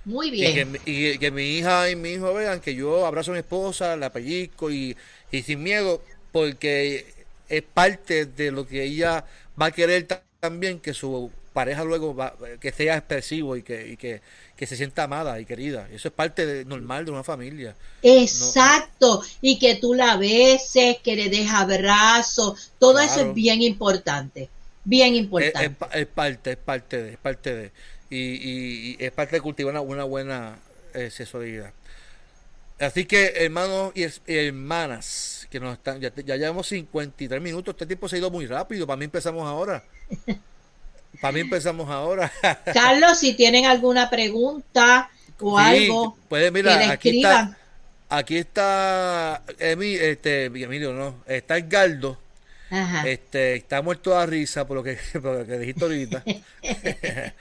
[0.05, 0.79] Muy bien.
[0.87, 4.11] Y que, mi hija y mi hijo vean que yo abrazo a mi esposa, la
[4.11, 4.97] pellizco y,
[5.31, 6.03] y sin miedo,
[6.33, 7.15] porque
[7.49, 9.25] es parte de lo que ella
[9.61, 10.07] va a querer
[10.41, 14.21] también que su pareja luego va, que sea expresivo y que, y que,
[14.57, 15.89] que se sienta amada y querida.
[15.93, 17.75] Eso es parte de, normal de una familia.
[18.03, 19.23] Exacto.
[19.41, 22.73] Y que tú la beses, que le des abrazos.
[22.79, 24.49] Todo eso es bien importante.
[24.85, 25.77] Bien importante.
[25.93, 27.73] Es, parte, es parte de, es parte de.
[28.09, 30.59] Y, y, es parte de cultivar una, una buena
[30.95, 31.73] eh, sexualidad.
[32.79, 37.75] Así que, hermanos y hermanas, que nos están, ya, ya llevamos 53 minutos.
[37.75, 38.87] Este tiempo se ha ido muy rápido.
[38.87, 39.85] Para mí empezamos ahora.
[41.21, 42.33] Para mí empezamos ahora.
[42.73, 47.57] Carlos, si tienen alguna pregunta o algo, pueden mirar, aquí está,
[48.09, 52.19] aquí está este, Emilio, no, está Edgardo.
[53.05, 56.23] Este, está muerto a risa por lo que, por lo que dijiste ahorita.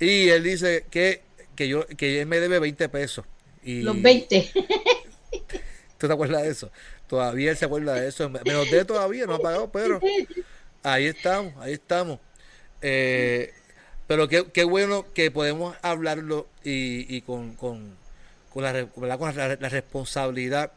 [0.00, 1.22] y él dice que,
[1.56, 3.24] que yo que él me debe 20 pesos.
[3.64, 4.52] Y, Los 20.
[5.98, 6.70] ¿Tú te acuerdas de eso?
[7.08, 8.28] Todavía él se acuerda de eso.
[8.28, 10.00] Me los dé todavía, no ha pagado, pero
[10.82, 12.20] ahí estamos, ahí estamos.
[12.82, 13.52] Eh,
[14.06, 17.96] pero qué, qué, bueno que podemos hablarlo y, y con, con,
[18.52, 20.72] con, la, con la, responsabilidad.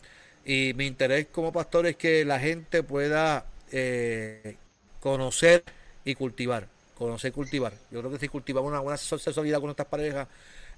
[0.46, 4.56] Y mi interés como pastor es que la gente pueda eh,
[5.00, 5.64] conocer
[6.06, 6.68] y cultivar.
[6.98, 7.74] Conocer y cultivar.
[7.92, 10.28] Yo creo que si cultivamos una buena sexualidad con nuestras parejas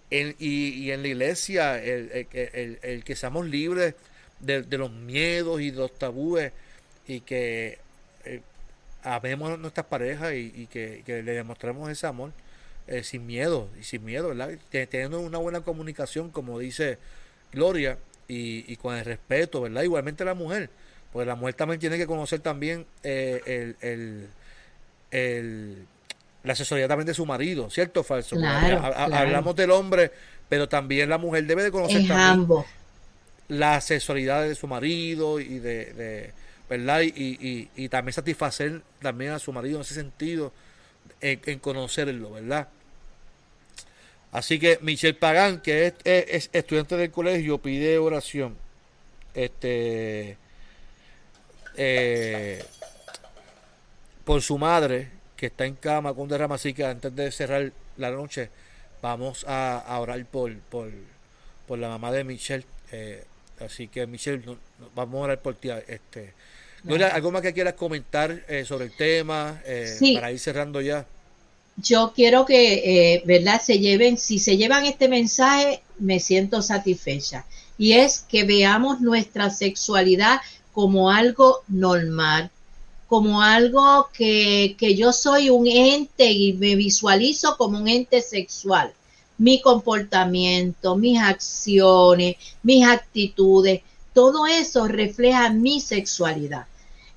[0.10, 3.96] y, y, en la iglesia, el, el, el, que seamos libres
[4.40, 6.52] de, de, los miedos y de los tabúes
[7.08, 7.80] y que
[9.04, 12.32] amemos a nuestras parejas y, que, le demostremos ese amor
[12.88, 14.52] eh, sin miedo y sin miedo, ¿verdad?
[14.70, 16.98] Teniendo una buena comunicación, como dice
[17.52, 17.98] Gloria,
[18.28, 19.84] y, con el respeto, ¿verdad?
[19.84, 20.70] Igualmente la mujer,
[21.12, 24.30] porque la mujer también tiene que conocer también eh, el,
[25.12, 25.86] el,
[26.44, 28.38] la asesoría también de su marido, ¿cierto o falso?
[28.38, 30.12] Hablamos del hombre,
[30.48, 32.64] pero también la mujer debe de conocer también
[33.50, 36.32] la asesoría de su marido y de
[36.72, 37.02] ¿verdad?
[37.02, 40.54] Y, y, también satisfacer también a su marido en ese sentido,
[41.20, 42.70] en, conocerlo, ¿verdad?
[44.32, 48.56] Así que Michelle Pagán, que es, estudiante del colegio, pide oración.
[49.34, 50.38] Este
[51.76, 52.64] eh,
[54.24, 58.12] por su madre, que está en cama con derrama, así que antes de cerrar la
[58.12, 58.50] noche,
[59.02, 60.90] vamos a, orar por, por,
[61.68, 62.64] por la mamá de Michelle.
[62.94, 63.26] Eh,
[63.60, 64.58] así que Michelle,
[64.96, 65.70] vamos a orar por ti.
[65.70, 66.34] Este,
[66.90, 71.06] ¿algo más que quieras comentar eh, sobre el tema eh, para ir cerrando ya?
[71.78, 73.62] Yo quiero que, eh, ¿verdad?
[73.62, 77.46] Se lleven, si se llevan este mensaje, me siento satisfecha.
[77.78, 80.42] Y es que veamos nuestra sexualidad
[80.74, 82.52] como algo normal,
[83.08, 88.94] como algo que, que yo soy un ente y me visualizo como un ente sexual.
[89.38, 93.82] Mi comportamiento, mis acciones, mis actitudes,
[94.14, 96.68] todo eso refleja mi sexualidad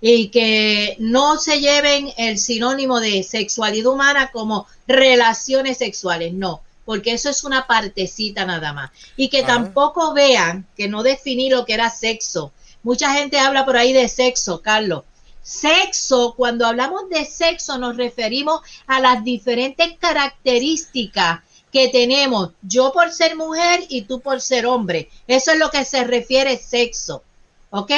[0.07, 7.15] y que no se lleven el sinónimo de sexualidad humana como relaciones sexuales, no, porque
[7.15, 8.91] eso es una partecita nada más.
[9.17, 12.53] Y que tampoco vean que no definí lo que era sexo.
[12.83, 15.05] Mucha gente habla por ahí de sexo, Carlos.
[15.43, 21.41] Sexo, cuando hablamos de sexo nos referimos a las diferentes características
[21.73, 25.09] que tenemos, yo por ser mujer y tú por ser hombre.
[25.27, 27.23] Eso es lo que se refiere sexo.
[27.71, 27.91] ¿Ok?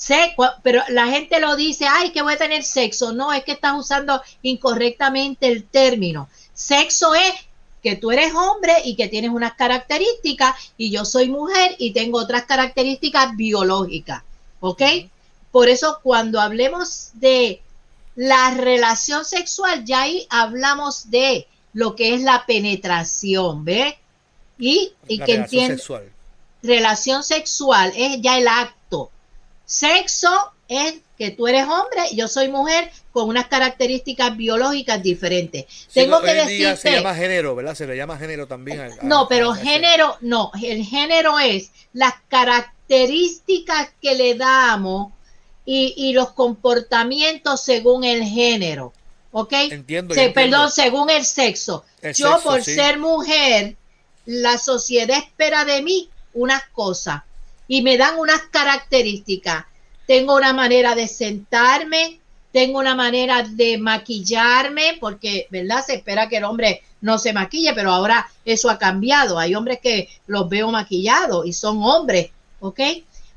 [0.00, 3.12] Sé, pero la gente lo dice, ay, que voy a tener sexo.
[3.12, 6.30] No, es que estás usando incorrectamente el término.
[6.54, 7.34] Sexo es
[7.82, 12.18] que tú eres hombre y que tienes unas características y yo soy mujer y tengo
[12.18, 14.22] otras características biológicas.
[14.60, 14.80] ¿Ok?
[15.52, 17.60] Por eso cuando hablemos de
[18.16, 23.98] la relación sexual, ya ahí hablamos de lo que es la penetración, ¿ve?
[24.58, 25.76] Y, y que entiende.
[25.76, 26.10] Sexual.
[26.62, 29.10] Relación sexual es ya el acto.
[29.70, 35.64] Sexo es que tú eres hombre y yo soy mujer con unas características biológicas diferentes.
[35.94, 36.76] Tengo que decir.
[36.76, 37.76] Se llama género, ¿verdad?
[37.76, 38.90] Se le llama género también.
[39.02, 40.50] no, pero género, no.
[40.60, 45.12] El género es las características que le damos
[45.64, 48.92] y, y los comportamientos según el género.
[49.30, 49.52] ¿Ok?
[49.52, 50.16] Entiendo.
[50.34, 51.84] Perdón, según el sexo.
[52.16, 53.76] Yo, por ser mujer,
[54.26, 57.22] la sociedad espera de mí unas cosas
[57.70, 59.64] y me dan unas características.
[60.04, 62.18] Tengo una manera de sentarme,
[62.50, 65.84] tengo una manera de maquillarme, porque, ¿verdad?
[65.86, 69.38] Se espera que el hombre no se maquille, pero ahora eso ha cambiado.
[69.38, 72.80] Hay hombres que los veo maquillados y son hombres, ¿ok?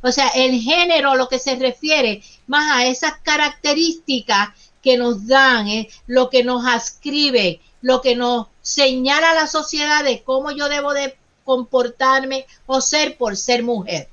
[0.02, 4.50] O sea, el género, lo que se refiere más a esas características
[4.82, 10.24] que nos dan, eh, lo que nos ascribe, lo que nos señala la sociedad de
[10.24, 14.10] cómo yo debo de comportarme o ser por ser mujer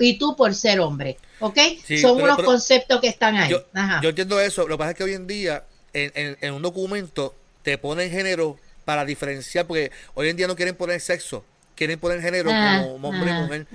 [0.00, 1.18] y tú por ser hombre.
[1.38, 1.58] ¿Ok?
[2.00, 3.50] Son unos conceptos que están ahí.
[3.50, 4.66] Yo, entiendo eso.
[4.66, 9.04] Lo que pasa es que hoy en día en, un documento te ponen género para
[9.04, 11.44] diferenciar, porque hoy en día no quieren poner sexo,
[11.76, 13.66] quieren poner género ah, como hombre y ah, mujer.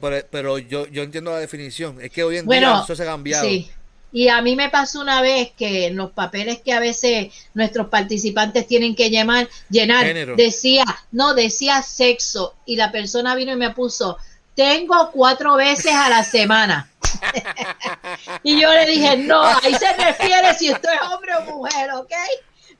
[0.00, 2.00] Pues, eh, pero yo, yo entiendo la definición.
[2.00, 3.46] Es que hoy en día eso se ha cambiado.
[3.46, 3.70] Sí.
[4.12, 7.88] Y a mí me pasó una vez que en los papeles que a veces nuestros
[7.88, 12.54] participantes tienen que llamar, llenar, decía, no, decía sexo.
[12.64, 14.16] Y la persona vino y me puso,
[14.56, 16.90] tengo cuatro veces a la semana.
[18.42, 22.12] y yo le dije, no, ahí se refiere si usted es hombre o mujer, ¿ok?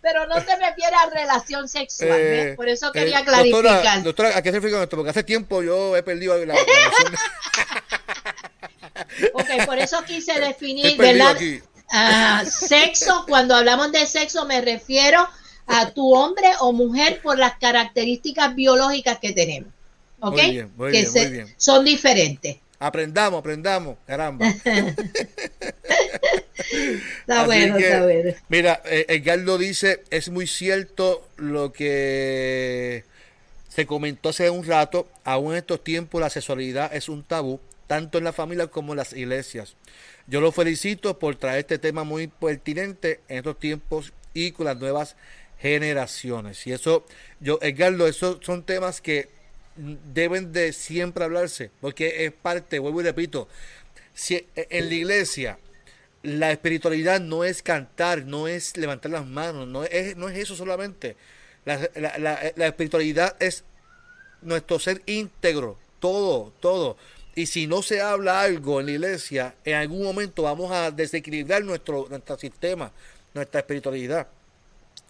[0.01, 2.11] Pero no se refiere a relación sexual.
[2.12, 4.03] Eh, Por eso quería eh, clarificar.
[4.03, 4.97] Doctora, ¿a qué se refiere esto?
[4.97, 6.55] Porque hace tiempo yo he perdido la,
[9.35, 11.37] ok, por eso quise definir, ¿verdad?
[11.91, 15.29] Ah, sexo, cuando hablamos de sexo me refiero
[15.66, 19.76] a tu hombre o mujer por las características biológicas que tenemos.
[20.27, 20.35] ¿Ok?
[20.35, 22.57] Muy bien, muy que bien, Son diferentes.
[22.79, 24.47] Aprendamos, aprendamos, caramba.
[27.20, 28.35] está bueno, está bueno.
[28.49, 33.05] Mira, eh, Edgardo dice, es muy cierto lo que
[33.68, 38.18] se comentó hace un rato, aún en estos tiempos la sexualidad es un tabú tanto
[38.18, 39.77] en la familia como en las iglesias.
[40.27, 44.77] Yo lo felicito por traer este tema muy pertinente en estos tiempos y con las
[44.77, 45.16] nuevas
[45.59, 46.66] generaciones.
[46.66, 47.07] Y eso,
[47.41, 49.36] yo, Edgardo, esos son temas que
[49.77, 53.49] deben de siempre hablarse, porque es parte, vuelvo y repito,
[54.14, 55.59] si en la iglesia
[56.22, 60.57] la espiritualidad no es cantar, no es levantar las manos, no es, no es eso
[60.57, 61.16] solamente.
[61.64, 63.64] La, la espiritualidad es
[64.43, 66.97] nuestro ser íntegro, todo, todo.
[67.35, 71.62] Y si no se habla algo en la iglesia, en algún momento vamos a desequilibrar
[71.64, 72.91] nuestro, nuestro sistema,
[73.35, 74.27] nuestra espiritualidad.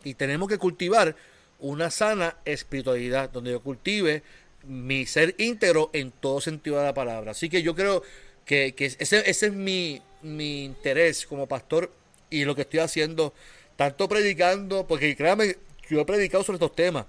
[0.03, 1.14] Y tenemos que cultivar
[1.61, 4.25] una sana espiritualidad, donde yo cultive
[4.67, 7.33] mi ser íntegro en todo sentido de la palabra.
[7.33, 8.03] Así que yo creo
[8.45, 11.93] que, ese, es mi, interés como pastor
[12.31, 13.33] y lo que estoy haciendo,
[13.77, 15.57] tanto predicando, porque créame,
[15.89, 17.07] yo he predicado sobre estos temas.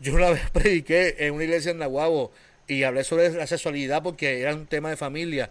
[0.00, 2.32] Yo una vez prediqué en una iglesia en Nahuabo
[2.66, 5.50] y hablé sobre la sexualidad porque era un tema de familia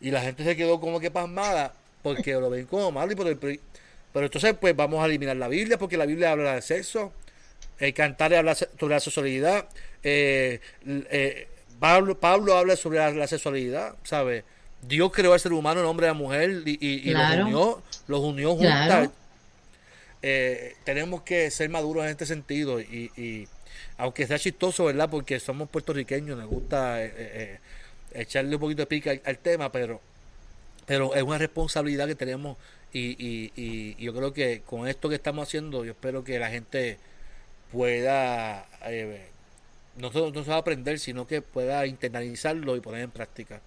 [0.00, 3.26] y la gente se quedó como que pasmada porque lo ven como malo y por
[3.28, 7.12] el, pero entonces pues vamos a eliminar la Biblia porque la Biblia habla de sexo
[7.78, 9.68] el cantar habla sobre la sexualidad
[10.08, 11.48] eh, eh,
[11.80, 14.44] Pablo, Pablo habla sobre la, sexualidad ¿sabes?
[14.82, 18.54] Dios creó al ser humano en hombre y a mujer y, los unió los unió
[18.54, 19.10] juntos
[20.22, 23.48] eh, tenemos que ser maduros en este sentido y
[23.98, 25.08] aunque sea chistoso, ¿verdad?
[25.10, 27.58] Porque somos puertorriqueños, nos gusta eh,
[28.12, 30.00] echarle un poquito de pica al, tema, pero,
[30.86, 32.56] pero es una responsabilidad que tenemos
[32.92, 36.50] y, y, y, yo creo que con esto que estamos haciendo, yo espero que la
[36.50, 36.98] gente
[37.72, 38.66] pueda,
[39.96, 43.60] no, se va a aprender, sino que pueda internalizarlo y poner en práctica.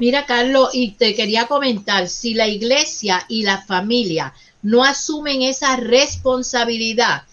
[0.00, 5.76] Mira, Carlos, y te quería comentar, si la iglesia y la familia no asumen esa
[5.76, 7.24] responsabilidad,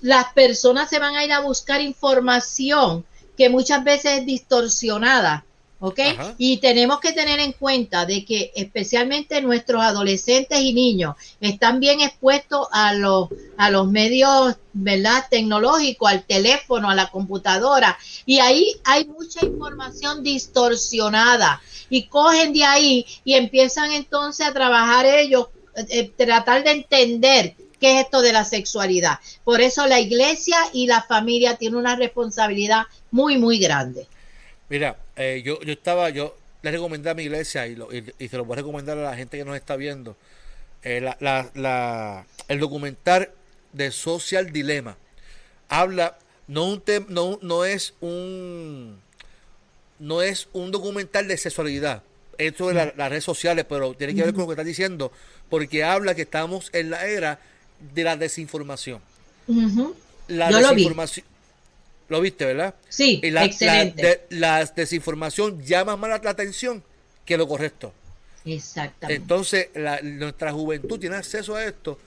[0.00, 3.04] las personas se van a ir a buscar información
[3.36, 5.44] que muchas veces es distorsionada,
[5.82, 5.98] ¿ok?
[6.38, 12.00] Y tenemos que tener en cuenta de que especialmente nuestros adolescentes y niños están bien
[12.00, 15.24] expuestos a los, a los medios, ¿verdad?
[15.28, 21.60] Tecnológicos, al teléfono, a la computadora, y ahí hay mucha información distorsionada
[21.90, 27.56] y cogen de ahí y empiezan entonces a trabajar ellos, eh, eh, tratar de entender
[27.80, 29.18] qué es esto de la sexualidad.
[29.42, 34.06] Por eso la iglesia y la familia tienen una responsabilidad muy, muy grande.
[34.68, 37.76] Mira, eh, yo, yo estaba, yo le recomendé a mi iglesia y,
[38.18, 40.16] y, se lo voy a recomendar a la gente que nos está viendo,
[40.82, 41.16] eh, la,
[41.54, 43.30] la, el documental
[43.72, 44.96] de Social Dilema.
[45.68, 49.00] Habla, no, un no, no es un
[49.98, 52.02] no es un documental de sexualidad.
[52.38, 55.12] Esto de las redes sociales, pero tiene que ver con lo que está diciendo,
[55.48, 57.38] porque habla que estamos en la era
[57.94, 59.00] de la desinformación.
[60.26, 61.26] La desinformación.
[62.12, 62.74] Lo viste, ¿verdad?
[62.90, 64.26] Sí, excelente.
[64.28, 66.84] La, desinformación llama más la atención
[67.24, 67.90] que lo correcto.
[68.44, 69.22] Exactamente.
[69.22, 69.68] Entonces,
[70.02, 71.98] nuestra juventud tiene acceso a esto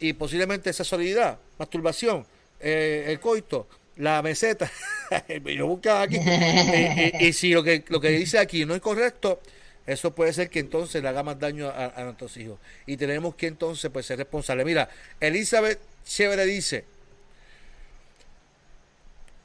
[0.00, 2.26] y posiblemente esa sexualidad, masturbación,
[2.58, 3.68] eh, el coito,
[3.98, 4.68] la meseta.
[5.56, 6.18] yo buscaba aquí.
[7.20, 9.40] y, si lo que, lo que dice aquí no es correcto,
[9.86, 12.58] eso puede ser que entonces le haga más daño a, a nuestros hijos.
[12.84, 14.66] Y tenemos que entonces pues, ser responsables.
[14.66, 14.88] Mira,
[15.20, 16.95] Elizabeth Chévere dice,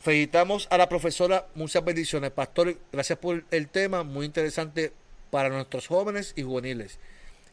[0.02, 2.32] Felicitamos a la profesora, muchas bendiciones.
[2.32, 4.92] Pastor, gracias por el tema, muy interesante
[5.30, 6.98] para nuestros jóvenes y juveniles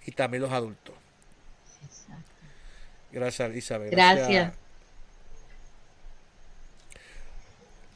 [0.06, 0.94] y también los adultos.
[3.12, 3.90] Gracias, Isabel.
[3.90, 4.54] Gracias.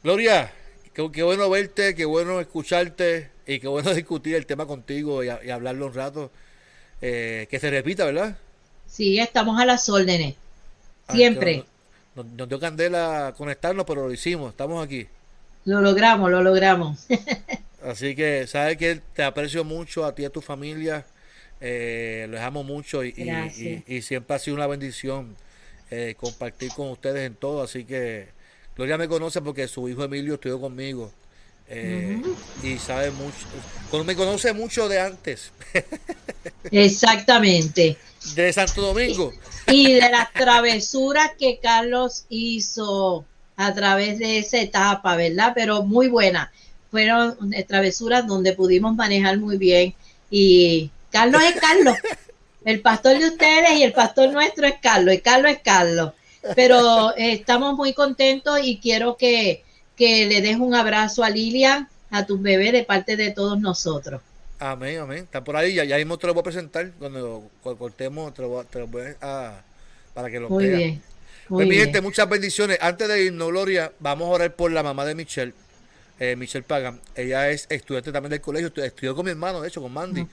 [0.03, 0.51] Gloria,
[0.93, 5.87] qué, bueno verte, qué bueno escucharte y qué bueno discutir el tema contigo y, hablarlo
[5.87, 6.31] un rato.
[7.01, 8.37] Eh, que se repita, ¿verdad?
[8.87, 10.35] Sí, estamos a las órdenes.
[11.09, 11.65] Siempre.
[12.15, 15.07] Nos, dio candela conectarnos, pero lo hicimos, estamos aquí.
[15.65, 17.07] Lo logramos, lo logramos.
[17.83, 21.05] Así que, sabes que te aprecio mucho a ti y a tu familia.
[21.59, 23.13] Eh, los amo mucho y,
[23.87, 25.35] y, siempre ha sido una bendición
[25.91, 27.63] eh, compartir con ustedes en todo.
[27.63, 28.27] Así que
[28.75, 31.11] Gloria me conoce porque su hijo Emilio estudió conmigo.
[31.67, 32.21] Eh,
[32.61, 35.51] y sabe mucho, me conoce mucho de antes.
[36.71, 37.97] Exactamente.
[38.35, 39.33] De Santo Domingo.
[39.67, 45.53] Y de las travesuras que Carlos hizo a través de esa etapa, ¿verdad?
[45.55, 46.51] Pero muy buena.
[46.91, 47.37] Fueron
[47.67, 49.95] travesuras donde pudimos manejar muy bien.
[50.29, 51.95] Y Carlos es Carlos.
[52.65, 55.15] El pastor de ustedes y el pastor nuestro es Carlos.
[55.15, 56.13] Y Carlos es Carlos.
[56.55, 59.62] Pero eh, estamos muy contentos y quiero que,
[59.97, 64.21] que le des un abrazo a Lilian, a tus bebés, de parte de todos nosotros.
[64.59, 65.19] Amén, amén.
[65.19, 66.91] Está por ahí, ya, ya mismo te lo voy a presentar.
[66.97, 69.61] Cuando cortemos, te lo, voy, a,
[70.13, 71.01] para que lo Muy bien.
[71.49, 72.77] Muy pues, gente, muchas bendiciones.
[72.81, 75.53] Antes de irnos, Gloria, vamos a orar por la mamá de Michelle,
[76.19, 77.01] eh, Michelle Pagan.
[77.15, 80.25] Ella es estudiante también del colegio, estudió con mi hermano, de hecho, con Mandy.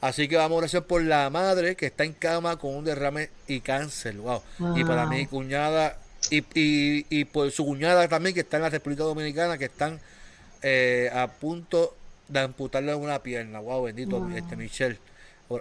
[0.00, 3.30] Así que vamos a orar por la madre que está en cama con un derrame
[3.48, 4.14] y cáncer.
[4.16, 4.42] Wow.
[4.76, 5.98] Y para mi cuñada,
[6.30, 10.00] y, y, y por su cuñada también, que está en la República Dominicana, que están
[10.62, 11.96] eh, a punto
[12.28, 13.60] de amputarle una pierna.
[13.60, 14.98] Wow, bendito, este Michelle.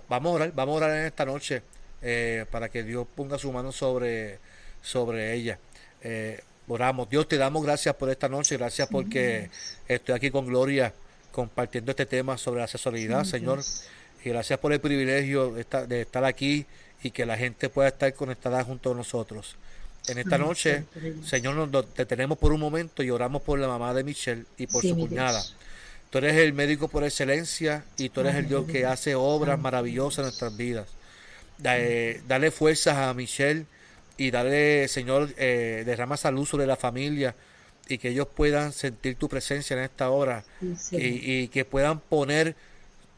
[0.08, 1.64] Vamos a orar, vamos a orar en esta noche
[2.02, 4.40] eh, para que Dios ponga su mano sobre,
[4.82, 5.60] sobre ella.
[6.02, 7.10] Eh, oramos.
[7.10, 9.50] Dios, te damos gracias por esta noche, gracias porque
[9.88, 10.94] estoy aquí con Gloria
[11.32, 13.62] compartiendo este tema sobre la sexualidad, Señor.
[14.24, 16.66] Y gracias por el privilegio de estar, de estar aquí
[17.04, 19.58] y que la gente pueda estar conectada junto a nosotros.
[20.08, 20.86] En esta noche,
[21.26, 24.82] Señor, nos detenemos por un momento y oramos por la mamá de Michelle y por
[24.82, 25.44] su cuñada.
[26.10, 30.20] Tú eres el médico por excelencia y tú eres el Dios que hace obras maravillosas
[30.20, 30.88] en nuestras vidas.
[31.58, 33.66] dale fuerzas a Michelle
[34.18, 37.36] y dale, Señor, eh, derrama salud sobre la familia
[37.88, 40.44] y que ellos puedan sentir tu presencia en esta hora
[40.92, 42.56] y, que puedan poner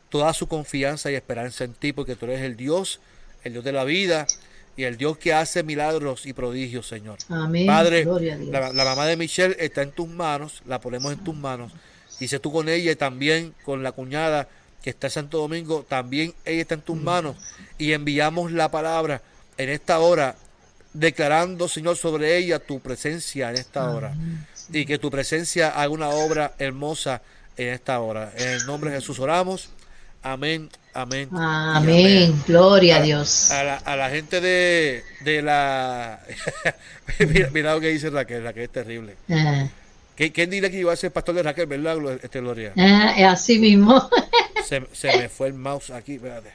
[0.09, 2.99] toda su confianza y esperanza en ti porque tú eres el Dios,
[3.43, 4.27] el Dios de la vida
[4.75, 7.17] y el Dios que hace milagros y prodigios, Señor.
[7.29, 7.67] Amén.
[7.67, 11.71] Padre, la, la, mamá de Michelle está en tus manos, la ponemos en tus manos
[12.19, 14.47] Dice tú con ella y también con la cuñada
[14.81, 17.35] que está en Santo Domingo, también ella está en tus manos.
[17.77, 19.21] Y enviamos la palabra
[19.57, 20.35] en esta hora,
[20.93, 24.15] declarando, Señor, sobre ella tu presencia en esta hora.
[24.71, 27.21] Y que tu presencia haga una obra hermosa
[27.57, 28.31] en esta hora.
[28.37, 29.69] En el nombre de Jesús oramos.
[30.23, 31.27] Amén, amén.
[31.33, 33.51] Amén, gloria a, Dios.
[33.51, 36.21] A la, gente de, de la...
[37.51, 39.17] mira, lo que dice Raquel, Raquel es terrible.
[39.29, 39.67] Ah.
[40.15, 42.71] ¿Quién diría que iba a ser pastor de Raquel, verdad, este, Gloria?
[42.77, 44.09] Ah, es así mismo.
[44.65, 44.79] se,
[45.17, 46.51] me fue el mouse aquí, espérate.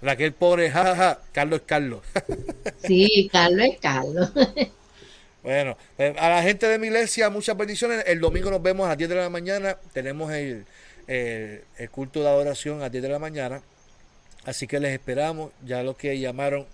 [0.00, 2.00] Raquel pobre, jajaja, Carlos es Carlos.
[2.86, 4.32] sí, Carlos es Carlos.
[5.42, 8.02] Bueno, pues, a la gente de mi iglesia, muchas bendiciones.
[8.06, 9.76] El domingo nos vemos a las 10 de la mañana.
[9.92, 10.64] Tenemos el,
[11.06, 13.62] el, culto de adoración a las 10 de la mañana.
[14.44, 15.52] Así que les esperamos.
[15.64, 16.66] Ya los que llamaron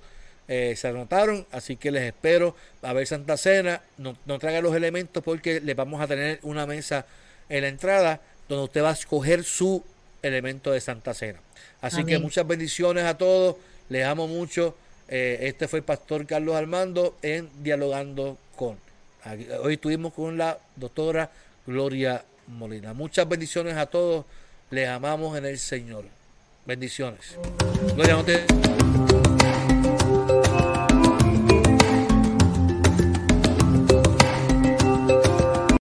[0.49, 1.47] eh, se anotaron.
[1.53, 3.83] Así que les espero a ver Santa Cena.
[3.99, 7.07] No, no traigan los elementos porque les vamos a tener una mesa
[7.49, 9.85] en la entrada donde usted va a escoger su
[10.22, 11.41] elemento de Santa Cena.
[11.81, 13.57] Así que muchas bendiciones a todos.
[13.89, 14.76] Les amo mucho.
[15.09, 18.78] Eh, este fue el pastor Carlos Armando en Dialogando con.
[19.62, 21.31] hoy estuvimos con la doctora
[21.66, 22.92] Gloria Molina.
[22.92, 24.24] Muchas bendiciones a todos.
[24.70, 26.05] Les amamos en el Señor.
[26.66, 27.36] Bendiciones.
[27.94, 28.16] Gloria,